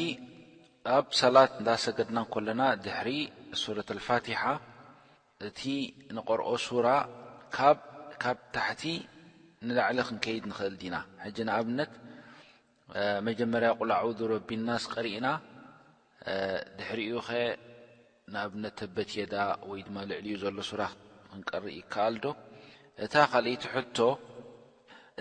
ኣብ 0.95 1.05
ሰላት 1.19 1.51
እንዳ 1.59 1.69
ሰገድና 1.83 2.17
ንከለና 2.23 2.61
ድሕሪ 2.85 3.09
ሱረት 3.61 3.89
ኣልፋትሓ 3.95 4.41
እቲ 5.47 5.61
ንቆርኦ 6.15 6.49
ሱራ 6.65 6.87
ካብ 7.55 7.77
ታሕቲ 8.55 8.83
ንላዕሊ 9.67 9.97
ክንከይድ 10.07 10.43
ንክእል 10.51 10.75
ዲና 10.81 10.95
ሕጂ 11.23 11.37
ንኣብነት 11.49 11.93
መጀመርያ 13.27 13.69
ቁላዑድ 13.79 14.19
ረቢናስ 14.33 14.83
ቀሪእና 14.93 15.27
ድሕሪኡ 16.79 17.13
ኸ 17.29 17.29
ንኣብነት 18.33 18.73
ተበት 18.83 19.09
የዳ 19.19 19.35
ወይ 19.71 19.79
ድማ 19.87 19.97
ልዕሊ 20.11 20.27
ኡ 20.35 20.37
ዘሎ 20.43 20.55
ሱራ 20.71 20.81
ክንቀሪእ 21.31 21.77
ይከኣልዶ 21.79 22.25
እታ 23.05 23.13
ካልይቲ 23.31 23.63
ሕቶ 23.75 23.97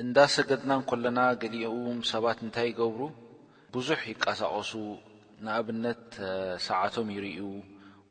እንዳሰገድና 0.04 0.70
ን 0.81 0.83
ከለና 0.90 1.20
ገሊኡም 1.42 1.98
ሰባት 2.12 2.38
እንታይ 2.48 2.68
ይገብሩ 2.72 3.00
ብዙሕ 3.74 4.00
ይቀሳቀሱ 4.11 4.72
ንኣብነት 5.44 6.04
ሰዓቶም 6.66 7.09
ይርዩ 7.14 7.38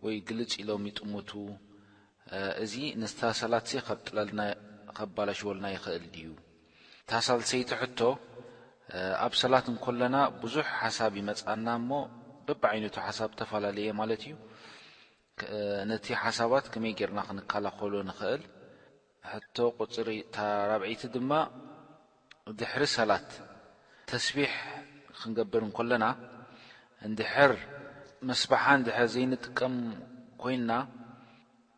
ወይ 0.05 0.15
ግልፅ 0.27 0.51
ኢሎም 0.61 0.83
ይጥምቱ 0.89 1.31
እዚ 2.63 2.73
ንታ 3.01 3.19
ሰላት 3.41 3.65
ዘይ 3.71 3.81
ከጥልከባላሽወልና 3.87 5.65
ይኽእል 5.75 6.05
ድዩ 6.13 6.27
ታሳልሰይቲ 7.09 7.69
ሕቶ 7.81 7.99
ኣብ 9.25 9.33
ሰላት 9.41 9.65
እንከለና 9.73 10.15
ብዙሕ 10.41 10.67
ሓሳብ 10.81 11.11
ይመፅና 11.21 11.67
እሞ 11.79 11.91
በብ 12.45 12.61
ዓይነቱ 12.71 12.95
ሓሳብ 13.07 13.29
ዝተፈላለየ 13.33 13.89
ማለት 14.01 14.21
እዩ 14.27 14.35
ነቲ 15.91 16.05
ሓሳባት 16.23 16.65
ከመይ 16.73 16.93
ገርና 16.99 17.19
ክንከላኸሉ 17.27 17.93
ንኽእል 18.09 18.43
ሕቶ 19.31 19.57
ቁፅሪ 19.81 20.09
ታራብዒቲ 20.35 21.03
ድማ 21.15 21.31
ድሕሪ 22.59 22.83
ሰላት 22.97 23.29
ተስቢሕ 24.11 24.51
ክንገብር 25.21 25.63
እንከለና 25.67 26.05
እንድሕር 27.07 27.53
መስባሓ 28.29 28.63
ንድር 28.81 28.97
ዘይንጥቀም 29.13 29.75
ኮይና 30.41 30.71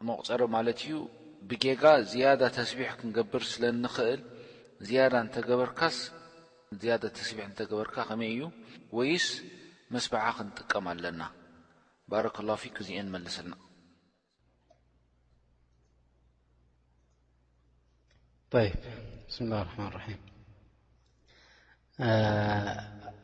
መቑፀረ 0.08 0.42
ማለት 0.56 0.80
እዩ 0.84 0.94
ብጌጋ 1.50 1.84
ዝያዳ 2.12 2.42
ተስቢሕ 2.58 2.90
ክንገብር 3.00 3.44
ስለ 3.54 3.64
ንክእል 3.84 4.22
ዝያዳ 4.88 5.14
እንተገበርካስ 5.24 5.98
ዝያዳ 6.82 7.04
ተስቢሕ 7.18 7.46
እንተገበርካ 7.50 7.96
ከመይ 8.10 8.32
እዩ 8.36 8.44
ወይስ 8.98 9.28
መስባሓ 9.96 10.26
ክንጥቀም 10.38 10.88
ኣለና 10.94 11.22
ባረከ 12.12 12.38
ላፊክ 12.50 12.78
እዚአ 12.84 13.02
ንመለስልና 13.10 13.56
ስላ 19.34 19.52
ርማ 19.66 19.80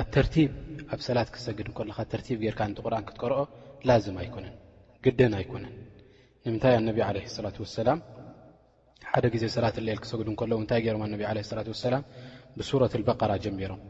ኣተርቲብ 0.00 0.50
ኣብ 0.94 1.00
ሰላት 1.06 1.28
ክሰግድ 1.34 1.66
ከለካ 1.78 1.98
ተርቲብ 2.12 2.38
ገርካ 2.44 2.60
ቲ 2.76 2.78
ቁርን 2.84 3.04
ክትቀርኦ 3.08 3.40
ላም 3.88 4.16
ኣይኮነን 4.22 4.54
ግድን 5.04 5.32
ኣይኮነን 5.38 5.74
ንምንታይ 6.44 6.74
ኣነብ 6.80 6.96
ለ 7.00 7.02
ላ 7.46 7.50
ሰላም 7.78 7.98
ሓደ 9.10 9.24
ግዜ 9.34 9.44
ሰላት 9.56 9.76
ሌኤል 9.86 10.00
ክሰግድ 10.04 10.28
ከሎ 10.40 10.52
ንታይ 10.64 10.80
ገሮም 10.86 11.02
ኣነብ 11.06 11.20
ላ 11.38 11.40
ሰላ 11.82 11.92
ብሱረት 12.58 12.94
በቀራ 13.08 13.32
ጀሚሮም 13.44 13.80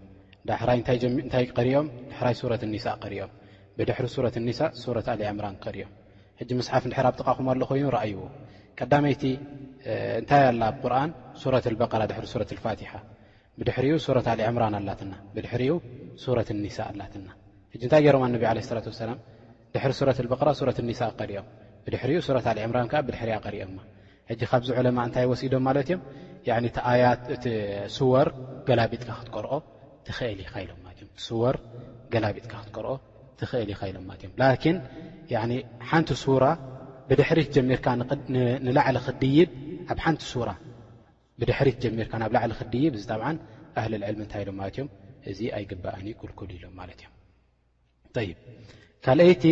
ታይ 1.34 1.46
ሪኦም 1.68 1.88
ድሕራይ 2.18 2.58
ት 2.62 2.64
ኒሳ 2.74 2.86
ሪኦም 3.14 3.32
ብድሕሪ 3.78 4.06
ረት 4.26 4.36
ኒሳ 4.48 4.60
ት 5.06 5.08
ኣሊ 5.14 5.22
ኣምራን 5.32 5.56
ሪኦም 5.76 5.92
ሕጂ 6.40 6.50
ስሓፍ 6.68 6.84
ድሕ 6.90 6.98
ኣብቃኹም 7.12 7.46
ኣሎ 7.52 7.60
ኮይኑ 7.70 7.92
ኣይዎ 8.02 8.20
ቀዳመይቲ 8.80 9.22
እንታይ 10.20 10.42
ኣላ 10.50 10.62
ኣብቁርን 10.72 11.10
ረት 11.54 11.66
በራ 11.92 12.02
ድሕሪ 12.10 12.26
ት 12.50 12.60
ፋትሓ 12.66 12.90
ብድሕሪኡ 13.60 13.94
ት 14.26 14.34
ልዕምራ 14.40 14.64
ኣላትና 14.78 15.12
ድሪኡ 15.36 15.72
ሱረት 16.22 16.48
ኒሳ 16.64 16.78
ኣላትና 16.92 17.28
ሕ 17.72 17.76
ንታይ 17.88 18.00
ገሮማ 18.06 18.24
ነብ 18.34 18.44
ላት 18.76 18.86
ሰላ 19.00 19.10
ድሕሪ 19.74 19.92
ሱረት 19.98 20.18
በቅራ 20.32 20.48
ረት 20.68 20.78
ኒሳ 20.90 21.00
ሪኦም 21.30 21.46
ብድሪ 21.84 22.02
ልዕምራን 22.58 22.88
ብድሪ 23.08 23.30
ቀሪኦ 23.46 23.66
ሕ 24.30 24.36
ካብዚ 24.50 24.68
ዕለማ 24.80 24.98
እንታይ 25.08 25.26
ወሲዶም 25.32 25.64
ማለትእዮም 25.68 26.00
ስወር 27.96 28.28
ገላቢጥካ 28.68 29.10
ክትቀርኦ 29.20 29.52
ትኽእል 30.06 30.40
ኢሎ 30.64 30.70
እዮወር 31.18 31.56
ገላቢጥካ 32.14 32.52
ክትቀርኦ 32.66 32.92
ትኽእል 33.40 33.70
ካኢሎ 33.80 33.96
እዮ 34.62 35.60
ሓንቲ 35.90 36.10
ራ 36.42 36.46
ብድሕሪ 37.10 37.40
ጀሚርካ 37.56 37.86
ንላዕሊ 38.66 38.98
ክድይድ 39.08 39.50
ኣብ 39.92 39.98
ሓንቲ 40.04 40.24
ብድሕሪት 41.42 41.76
ጀሚርካ 41.82 42.12
ናብ 42.22 42.32
ላዕሊ 42.34 42.52
ክድይ 42.58 42.82
እዚ 42.98 43.04
ጠብዓን 43.12 43.36
ኣህሊል 43.80 44.02
ዕልሚ 44.08 44.20
እንታይ 44.24 44.40
ኢሎ 44.44 44.50
ማለት 44.58 44.74
እዮም 44.80 44.88
እዚ 45.30 45.38
ኣይግባእንእ 45.56 46.14
ክልኩል 46.20 46.50
ኢሎም 46.56 46.74
ማለት 46.80 46.98
እዮም 47.04 47.14
ይ 48.26 48.32
ካልኣይቲ 49.04 49.44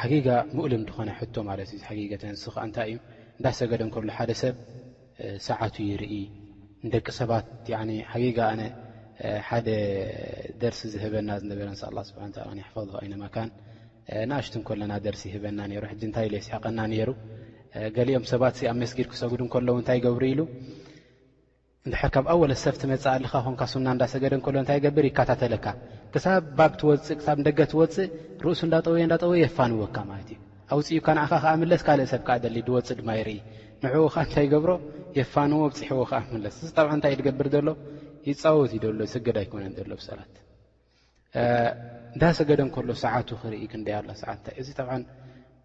ሓጊጋ 0.00 0.28
ምኡሉም 0.56 0.82
ድኾነ 0.88 1.08
ሕቶ 1.20 1.34
ማለት 1.50 1.68
እዩ 1.74 1.78
ሓጊገተንስ 1.90 2.42
ከዓ 2.54 2.62
እንታይ 2.68 2.90
እዩ 2.92 2.98
እንዳሰገደ 3.38 3.80
ንከሉ 3.88 4.08
ሓደ 4.18 4.30
ሰብ 4.42 4.56
ሰዓት 5.48 5.76
ይርኢ 5.90 6.14
ንደቂ 6.86 7.06
ሰባት 7.20 7.46
ሓጊጋ 8.12 8.38
ኣነ 8.52 8.62
ሓደ 9.48 9.68
ደርሲ 10.62 10.80
ዝህበና 10.94 11.28
ዝነበረን 11.42 11.76
ኣ 12.00 12.04
ስብሓላ 12.10 12.46
ኣሕፋظ 12.52 12.88
ኣይነ 13.02 13.12
መካን 13.24 13.48
ንኣሽቱ 14.28 14.54
ን 14.60 14.64
ከለና 14.68 14.92
ደርሲ 15.06 15.22
ይህበና 15.30 15.58
ነይሩ 15.70 15.82
ሕዚ 15.92 16.00
እንታይ 16.10 16.28
የስሓቀና 16.36 16.80
ነይሩ 16.92 17.10
ገሊኦም 17.96 18.24
ሰባት 18.30 18.56
ኣብ 18.70 18.76
መስጊድ 18.82 19.06
ክሰጉድ 19.12 19.40
ከሎዉ 19.52 19.68
እንታይ 19.82 19.98
ገብሩ 20.06 20.22
ኢሉ 20.32 20.40
ንድሓር 21.86 22.10
ካብ 22.14 22.24
ኣወለ 22.32 22.52
ሰብቲ 22.64 22.80
መፃእ 22.90 23.12
ኣልካ 23.18 23.32
ኮንካሱና 23.46 23.86
እዳሰገደ 23.96 24.32
ሎ 24.54 24.56
እታይ 24.64 24.78
ገብር 24.84 25.04
ይካታተለካ 25.08 25.66
ክሳብ 26.14 26.40
ብ 26.58 26.60
ትወፅእክብ 26.80 27.38
ደገ 27.46 27.58
ትወፅእ 27.72 28.08
ርእሱ 28.44 28.60
እዳጠወየ 28.68 29.02
እዳጠወዮ 29.08 29.40
የፋንዎካ 29.44 29.96
ማለትእዩኣውፅኡካ 30.10 31.08
ዓ 31.52 31.54
ምለስ 31.62 31.82
ካእ 31.86 32.00
ሰብከዓ 32.12 32.36
ድወፅእ 32.66 32.94
ድማ 33.00 33.08
ይርኢ 33.20 33.38
ንዕኡከዓ 33.84 34.20
እንታይ 34.28 34.46
ገብሮ 34.52 34.70
የፋንዎ 35.18 35.58
ኣብፅሕዎ 35.70 36.00
ለስእዚ 36.44 36.72
ንታይ 36.98 37.14
ገብር 37.28 37.46
ሎ 37.68 37.70
ይፃወት 38.30 38.72
ሎ 39.00 39.02
ስገድ 39.14 39.36
ኣይኮነ 39.42 39.64
ሎ 39.90 39.92
ብሰትእንዳሰገደ 40.00 42.60
ከሎ 42.74 42.88
ሰዓቱ 43.04 43.28
ክኢ 43.42 43.64
ክንያላእዚ 43.72 44.22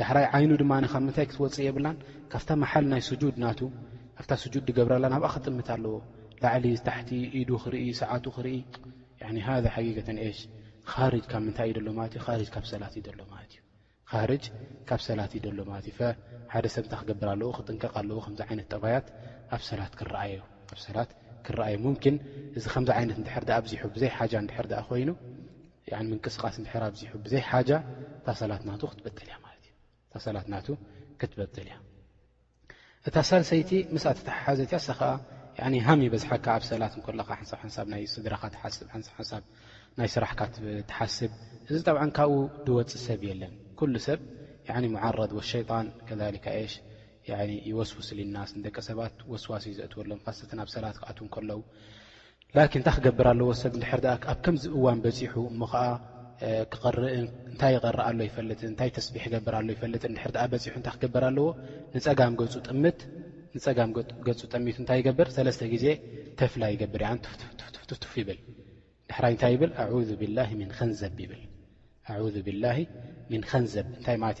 ዳሕይ 0.00 0.24
ይኑ 0.42 0.50
ድማ 0.60 0.72
ብ 1.08 1.12
ታይ 1.16 1.26
ክትወፅእ 1.30 1.64
የብላ 1.68 1.86
ካብ 2.32 2.48
መ 2.62 2.64
ናይ 2.92 3.02
ካ 4.28 4.32
ገብርላናብ 4.78 5.24
ክጥም 5.34 5.56
ኣዎ 5.74 5.94
ላ 6.64 6.74
ታ 6.84 6.92
ኢ 7.10 7.20
ይ 7.36 7.44
ቀኣ 26.40 26.56
ክያ 29.02 29.38
ሰላት 30.26 30.46
ናቱ 30.54 30.66
ክትበጥል 31.20 31.66
እያ 31.70 31.74
እታ 33.08 33.16
ሳልሰይቲ 33.28 33.70
ምስኣት 33.94 34.18
ሓሓዘትያ 34.36 34.78
ስ 34.86 34.90
ከ 34.98 35.02
ሃም 35.88 36.00
በዝሓካ 36.12 36.46
ኣብ 36.58 36.62
ሰላት 36.70 36.92
ከሎ 37.06 37.20
ሓንሳ 37.38 37.52
ሓንሳብ 37.62 37.86
ናይ 37.92 38.02
ስድራካ 38.14 38.44
ስሳናይ 38.76 40.08
ስራሕካ 40.14 40.40
ትሓስብ 40.90 41.30
እዚ 41.70 41.76
ጠዓ 41.88 41.96
ካብኡ 42.16 42.32
ድወፅ 42.66 42.92
ሰብ 43.06 43.20
የለን 43.30 43.54
ኩ 43.78 43.80
ሰብ 44.06 44.20
ሙዓረድ 44.96 45.30
ወሸጣን 45.38 45.86
ከካ 46.08 46.46
ሽ 46.72 46.74
ይወስውስሊ 47.70 48.18
ናስ 48.34 48.50
ንደቂ 48.58 48.76
ሰባት 48.88 49.14
ወስዋሲ 49.32 49.64
ዘእትወሎም 49.78 50.20
ካስትን 50.26 50.60
ኣብ 50.64 50.68
ሰላት 50.74 50.96
ክኣት 51.02 51.18
ከለዉ 51.34 51.60
ኪን 52.72 52.78
እንታይ 52.80 52.94
ክገብር 52.96 53.26
ኣለዎ 53.32 53.48
ሰብ 53.62 53.72
ድር 53.82 54.04
ኣብ 54.32 54.38
ከምዚ 54.44 54.64
እዋን 54.78 55.00
በፅሑ 55.04 55.34
ሞ 55.60 55.64
ኸዓ 55.72 55.82
እታይ 56.46 57.74
ር 57.94 57.98
ኣሎ 58.08 58.18
ይፈጥታይተስቢሕ 58.28 59.24
ገር 59.32 59.40
ጥ 59.78 59.80
ሑታይ 60.74 60.92
ክገበር 60.94 61.22
ኣለዎ 61.28 61.46
ንፀጋም 61.96 62.32
ገፁ 62.40 62.52
ጠሚቱ 62.62 62.98
እንታይ 64.80 64.98
ይገብር 65.00 65.28
ለስተ 65.48 65.62
ግዜ 65.74 65.84
ተፍላ 66.40 66.62
ይገብር 66.74 67.02
ፍ 68.12 68.14
ይብል 68.22 68.38
ድሕራይ 69.10 69.32
እታይ 69.36 69.54
ብል 69.60 69.70
ንዘ 70.90 71.00
ብ 72.46 72.48
ንዘብእታይ 73.50 74.16
ማት 74.24 74.38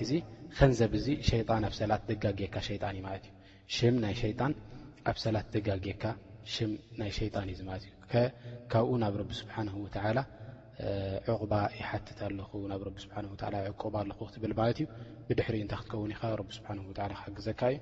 ከንዘብ 0.58 0.92
እ 0.96 0.98
ን 1.60 1.62
ኣብ 1.68 1.74
ሰላት 1.78 2.02
ጋጌካ 2.24 2.54
እዩ 2.70 2.78
ናይ 4.04 4.14
ኣብ 5.08 5.16
ሰላት 5.24 5.46
ደጋካ 5.54 6.04
ይዩካብኡ 6.50 8.88
ናብ 9.02 9.14
ቢ 9.28 9.30
ስብሓ 9.40 9.56
ዕቕባ 11.30 11.52
ይሓትት 11.78 12.18
ኣለኹ 12.26 12.50
ናብ 12.70 12.82
ረቢ 12.88 12.96
ስብሓን 13.04 13.26
ወላ 13.32 13.54
ዕቁቕባ 13.70 13.94
ኣለኹ 14.02 14.18
ክትብል 14.28 14.52
ማለት 14.60 14.78
እዩ 14.82 14.86
ብድሕሪ 15.28 15.54
እንታይ 15.64 15.78
ክትከውን 15.80 16.10
ኢኻ 16.14 16.20
ረቢ 16.40 16.48
ስብሓን 16.58 16.78
ወላ 16.90 17.06
ክሕግዘካ 17.18 17.60
እዩ 17.74 17.78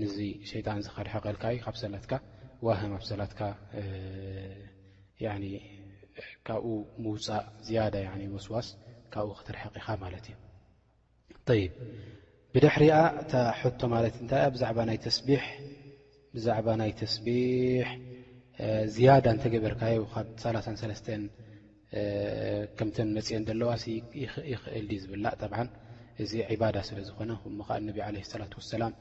ንዚ 0.00 0.16
ሸይጣን 0.50 0.78
እዚ 0.80 0.88
ከድሐቀልካ 0.96 1.44
ዩ 1.56 1.58
ካብ 1.66 1.76
ሰላትካ 1.82 2.12
ዋህም 2.66 2.92
ኣብ 2.96 3.02
ሰላትካ 3.10 3.40
ካብኡ 6.46 6.66
ምውፃእ 7.04 7.44
ዝያዳ 7.66 7.94
ወስዋስ 8.34 8.68
ካብኡ 9.14 9.30
ክትርሐቂ 9.38 9.74
ኢኻ 9.80 9.88
ማለት 10.04 10.26
እዩ 10.32 10.36
ይ 11.60 11.64
ብድሕሪኣ 12.54 12.96
እታቶ 13.22 13.80
ማለት 13.94 14.16
እንታይእ 14.22 14.50
ብዛ 14.56 14.64
ስብዛዕባ 15.18 16.68
ናይ 16.80 16.92
ተስቢሕ 17.00 17.88
ዝያዳ 18.94 19.24
እንተገበርካዩ 19.34 19.98
ካብ 20.12 20.26
3ሰለስተ 20.44 21.06
ከምተን 22.78 23.08
መፅን 23.16 23.42
ደለዋ 23.48 23.70
እ 23.82 23.96
ይኽእል 24.52 24.86
ዝብላ 25.02 25.26
እዚ 26.22 26.32
ባዳ 26.60 26.76
ስለዝኾነ 26.88 27.30
ሞከ 27.58 27.68
ነቢ 27.88 27.96
ለ 28.16 28.42
ላ 28.42 28.50
ላም 28.82 28.92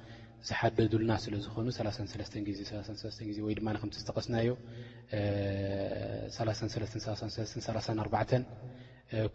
ዝሓደዱልና 0.48 1.12
ስለዝኾኑ 1.26 1.68
ዜዜ 3.18 3.38
ወ 3.48 3.52
ድማከምዝተቀስናዮ 3.60 4.50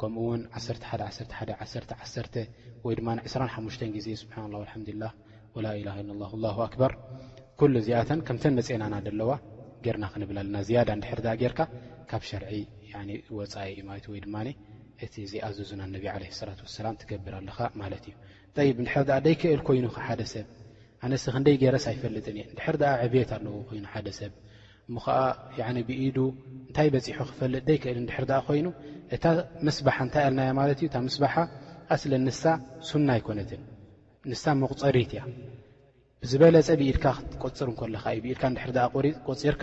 ከምኡውን 0.00 0.40
111 0.58 2.40
ወይድማ2 2.86 4.02
ዜ 4.06 4.16
ስብላ 4.22 4.64
ላ 5.04 5.10
ወላ 5.56 5.66
ላ 6.46 6.54
ኣክበር 6.68 6.92
ዚኣተን 7.88 8.20
ከምን 8.28 8.54
መፅናና 8.58 8.94
ለዋ 9.20 9.30
ጌርና 9.86 10.04
ክንብል 10.14 10.38
ኣለና 10.44 10.56
ያዳ 10.76 10.90
ድር 11.22 11.52
ርካ 11.54 11.60
ካብ 12.12 12.22
ር 12.40 12.44
ወፃኢ 13.38 13.66
እዩ 13.72 13.80
ማለ 13.90 14.02
ወይድማ 14.12 14.34
እቲ 15.04 15.14
ዘይኣዘዙና 15.30 15.80
ነብ 15.94 16.04
ለ 16.22 16.24
ሰላት 16.40 16.60
ወሰላም 16.66 16.94
ትገብር 17.00 17.34
ኣለኻ 17.40 17.58
ማለት 17.80 18.04
እዩ 18.10 18.16
ይ 18.66 18.70
ንድሕር 18.82 19.06
ኣ 19.16 19.18
ደይክእል 19.26 19.60
ኮይኑከ 19.66 19.96
ሓደ 20.06 20.20
ሰብ 20.32 20.46
ኣነስ 21.04 21.24
ክንደይ 21.34 21.56
ገረስ 21.62 21.84
ኣይፈልጥን 21.90 22.36
እየ 22.38 22.44
ንድሕር 22.52 22.76
ኣ 22.90 22.92
ዕብት 23.06 23.30
ኣለዎ 23.36 23.54
ኮይኑ 23.68 23.84
ሓደ 23.92 24.06
ሰብ 24.18 24.32
ሙ 24.94 24.98
ከዓ 25.04 25.18
ብኢዱ 25.88 26.18
እንታይ 26.68 26.88
በፂሑ 26.94 27.18
ክፈልጥ 27.30 27.62
ደይክእል 27.68 27.98
ንድሕር 28.04 28.24
ኣ 28.38 28.40
ኮይኑ 28.48 28.66
እታ 29.16 29.24
ምስባሓ 29.66 29.98
እንታይ 30.06 30.24
ኣልናያ 30.28 30.50
ማለት 30.60 30.78
እዩ 30.82 30.86
እታ 30.90 30.96
ምስባሓ 31.08 31.34
ኣስለ 31.94 32.12
ንሳ 32.26 32.42
ሱና 32.88 33.08
ኣይኮነትን 33.16 33.62
ንሳ 34.30 34.44
መቁፀሪት 34.62 35.12
እያ 35.16 35.22
ብዝበለፀ 36.22 36.68
ብኢድካ 36.80 37.04
ክትቆፅር 37.18 37.68
ከለካ 37.80 38.04
እዩ 38.14 38.18
ብኢልካ 38.26 38.44
ድር 38.74 39.08
ቆፂርካ 39.28 39.62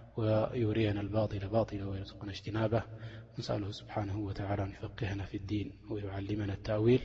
ويرينا 0.17 1.01
البطلباطلة 1.01 1.87
ويرزقنا 1.87 2.31
اجتنابة 2.31 2.83
نسأله 3.39 3.71
سبحانه 3.71 4.19
وتعالى 4.19 4.65
ن 4.65 4.69
يفقهنا 4.71 5.25
في 5.25 5.37
الدين 5.37 5.73
ويعلمنا 5.89 6.53
التأويل 6.53 7.01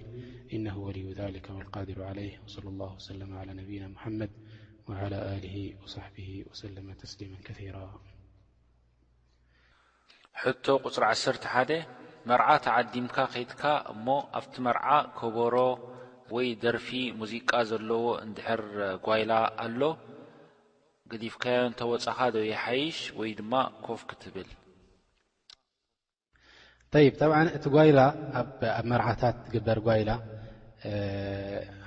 إنه 0.52 0.78
ول 0.78 1.12
ذلك 1.14 1.50
والقار 1.50 2.02
علهلى 2.02 2.38
السعاث 5.84 6.20
ح 10.34 10.48
قر 11.48 11.82
مرع 12.26 12.56
تعدمك 12.68 13.18
يتك 13.36 13.64
م 14.06 14.08
ت 14.52 14.54
مرع 14.66 14.86
كبر 15.20 15.54
وي 16.34 16.54
درفي 16.54 17.00
موزق 17.12 17.50
لو 17.90 18.18
ندر 18.28 18.60
يل 19.20 19.30
ال 19.66 19.82
ገዲፍካዮ 21.12 21.58
ተወፃኻ 21.80 22.18
ዶ 22.34 22.36
ይሓይሽ 22.52 22.96
ወይ 23.18 23.30
ድማ 23.38 23.52
ኮፍ 23.86 24.00
ክትብል 24.10 24.48
ይብ 27.06 27.14
ጠብዓ 27.20 27.36
እቲ 27.56 27.64
ጓይላ 27.76 28.00
ኣብ 28.40 28.48
መርዓታት 28.90 29.36
ትግበር 29.46 29.78
ጓይላ 29.86 30.10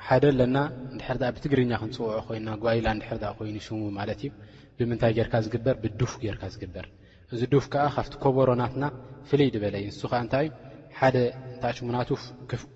ሓደ 0.08 0.24
ኣለና 0.32 0.58
ንድሕር 0.96 1.18
ብትግርኛ 1.36 1.72
ክንፅውዖ 1.82 2.18
ኮይና 2.28 2.50
ጓይላ 2.64 2.88
ንድሕር 2.98 3.18
ኮይኑ 3.38 3.56
ሽሙ 3.68 3.80
ማለት 4.00 4.20
እዩ 4.24 4.30
ብምንታይ 4.78 5.12
ጌርካ 5.18 5.34
ዝግበር 5.46 5.76
ብዱፍ 5.84 6.14
ገርካ 6.24 6.44
ዝግበር 6.56 6.86
እዚ 7.34 7.42
ዱፍ 7.54 7.66
ከዓ 7.74 7.86
ካብቲ 7.96 8.14
ከበሮናትና 8.24 8.84
ፍልይ 9.30 9.50
ድበለ 9.56 9.76
እዩ 9.82 9.88
ንሱ 9.96 10.02
ከዓ 10.12 10.20
እንታይ 10.26 10.48
እዩ 10.50 10.54
ሓደ 11.00 11.16
እንታይ 11.54 11.74
ሽሙናቱ 11.80 12.10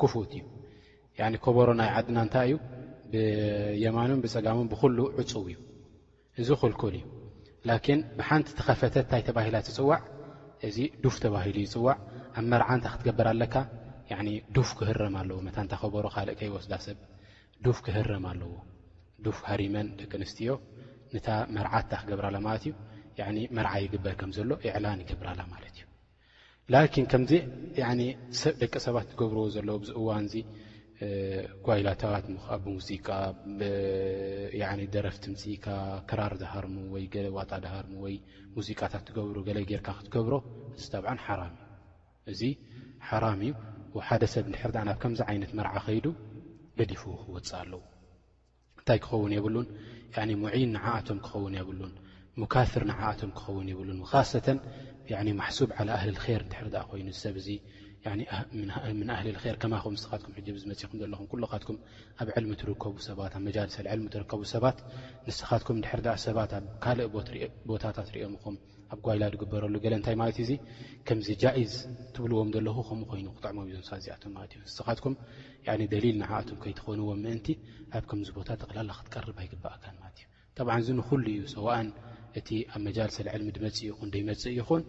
ክፉት 0.02 0.32
እዩ 0.40 0.42
ከበሮ 1.46 1.70
ናይ 1.82 1.92
ዓድና 1.98 2.18
እንታይ 2.28 2.48
እዩ 2.52 2.56
ብየማኑን 3.12 4.20
ብፀጋሙም 4.26 4.68
ብኩሉ 4.74 4.98
ዕፁው 5.22 5.46
እዩ 5.52 5.58
እዚ 6.42 6.50
ኮልኮል 6.62 6.96
እዩ 7.00 7.04
ላኪን 7.70 8.00
ብሓንቲ 8.20 8.48
ተኸፈተት 8.60 8.98
እንታይ 9.04 9.22
ተባሂላት 9.28 9.66
ትፅዋዕ 9.70 10.02
እዚ 10.68 10.78
ዱፍ 11.04 11.16
ተባሂሉ 11.24 11.58
ይፅዋዕ 11.66 11.98
ኣብ 12.40 12.46
መርዓእንታ 12.54 12.86
ክትገበር 12.94 13.28
ኣለካ 13.34 13.56
ዱፍ 14.56 14.70
ክህረም 14.80 15.16
ኣለዎ 15.22 15.38
መታእንታኸበሮ 15.48 16.06
ካልእ 16.16 16.36
ከይወስዳ 16.40 16.74
ሰብ 16.86 16.98
ዱፍ 17.66 17.78
ክህረም 17.86 18.26
ኣለዎ 18.32 18.52
ዱፍ 19.26 19.38
ሃሪመን 19.50 19.88
ደቂ 20.00 20.12
ኣንስትዮ 20.20 20.50
ነታ 21.16 21.28
መርዓታ 21.56 21.92
ክገብራላ 22.02 22.36
ማለት 22.48 22.66
እዩ 22.68 22.76
መርዓ 23.58 23.74
ይግበር 23.86 24.14
ከም 24.20 24.30
ዘሎ 24.38 24.50
የዕላን 24.68 25.00
ይገብራላ 25.06 25.40
ማለት 25.54 25.74
እዩ 25.80 25.84
ላኪን 26.74 27.06
ከምዚ 27.12 27.32
ሰብ 28.42 28.56
ደቂ 28.64 28.74
ሰባት 28.88 29.08
ትገብርዎ 29.14 29.46
ዘለዎ 29.58 29.78
ብዚ 29.84 29.92
እዋን 30.02 30.26
እዙ 30.30 30.36
ጓይላታባት 31.68 32.26
ብሙዚቃ 32.64 33.08
ደረፍ 34.96 35.16
ትምፅኢካ 35.24 35.68
ክራር 36.10 36.34
ድሃርሙ 36.42 36.76
ወይ 36.94 37.06
ዋጣ 37.38 37.52
ዳሃርሙ 37.66 37.94
ወይ 38.06 38.16
ሙዚቃታት 38.58 39.04
ትገብሩ 39.08 39.38
ገለ 39.48 39.60
ጌይርካ 39.70 39.90
ክትገብሮ 40.00 40.34
እዚ 40.78 40.88
ተብዓ 40.94 41.10
ሓራምእዩ 41.26 41.72
እዚ 42.34 42.42
ሓራም 43.08 43.40
እዩ 43.48 43.54
ሓደ 44.08 44.24
ሰብ 44.34 44.46
ንድሕር 44.52 44.72
ዳኣ 44.76 44.84
ናብ 44.90 44.98
ከምዚ 45.02 45.20
ዓይነት 45.32 45.52
መርዓ 45.58 45.74
ኸይዱ 45.88 46.06
ገዲፉ 46.80 47.02
ክወፅእ 47.22 47.54
ኣለዉ 47.62 47.82
እንታይ 48.80 49.00
ክኸውን 49.04 49.34
የብሉን 49.38 49.68
ሙዒን 50.44 50.72
ንዓኣቶም 50.78 51.20
ክኸውን 51.26 51.54
የብሉን 51.60 51.94
ሙካስር 52.42 52.84
ንዓኣቶም 52.92 53.32
ክኸውን 53.38 53.68
የብሉን 53.72 54.00
ካሰተን 54.12 54.60
ማሕሱብ 55.42 55.70
ዓለ 55.80 55.90
ኣህልል 55.98 56.20
ር 56.24 56.38
እንድሕር 56.46 56.68
ድኣ 56.74 56.82
ኮይኑሰብ 56.92 57.36
እዚ 57.42 57.50
ምንህሊ 59.00 59.28
ር 59.52 59.54
ከማኹም 59.64 59.94
ንስትኩም 59.96 60.34
ኹም 61.20 61.38
ለኹም 61.42 61.42
ካትኩም 61.52 61.78
ኣብ 62.22 62.28
ል 62.44 62.56
ትከቡሰ 62.62 63.08
ከቡሰባት 64.32 64.78
ንስኻትኩም 65.28 65.78
ድ 66.06 66.16
ሰባኣካእ 66.26 67.00
ቦታታት 67.70 68.10
ኦም 68.28 68.34
ኹም 68.44 68.56
ኣብ 68.94 69.00
ጓይላ 69.08 69.24
ግበረሉ 69.44 69.74
ንታይ 70.02 70.16
ማ 70.22 70.26
እዩ 70.46 70.52
ከዚ 71.08 71.30
ጃዝ 71.44 71.74
ትብልዎም 72.16 72.50
ለ 72.68 72.72
ከይኑክጠዕ 73.14 73.52
ዞ 73.88 74.84
ኣንል 75.74 76.24
ኣቶ 76.42 76.50
ከይትኾንዎም 76.66 77.22
ኣ 78.00 78.06
ከዚ 78.12 78.28
ቦታ 78.40 78.50
ላ 78.90 78.92
ክትቀር 79.00 79.28
ይግብእካ 79.46 79.84
ዩዚ 80.84 80.90
ንሉ 81.00 81.24
እዩ 81.38 81.42
ሰን 81.56 81.88
እቲ 82.40 82.50
ኣብ 82.76 82.82
መልሰልሚ 82.88 83.48
ድመእ 83.56 83.78
ይኹ 83.90 84.00
ፅእ 84.42 84.54
ይኹን 84.60 84.84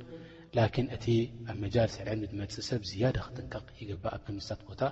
ላን 0.57 0.87
እቲ 0.97 1.07
ኣብ 1.51 1.57
መጃልስ 1.63 1.95
ልዕን 2.07 2.21
ትመፅእ 2.33 2.67
ሰብ 2.69 2.83
ዝያደ 2.91 3.17
ክጥንቀቕ 3.25 3.67
ይግባ 3.81 4.05
ኣብ 4.17 4.23
ክምስታት 4.27 4.61
ቦታ 4.69 4.83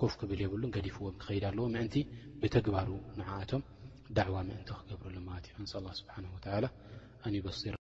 ኮፍ 0.00 0.12
ክብል 0.20 0.40
የብሉን 0.44 0.74
ገዲፍዎም 0.76 1.18
ክኸይድ 1.20 1.44
ኣለዎ 1.50 1.66
ምእንቲ 1.74 1.94
ብተግባሩ 2.40 2.88
ንዓኣቶም 3.18 3.62
ዳዕዋ 4.18 4.36
ምእንቲ 4.48 4.70
ክገብሩሉማት 4.80 5.46
እንስ 5.58 5.72
ስብሓን 6.02 6.26
ኣንይበሲር 7.26 7.83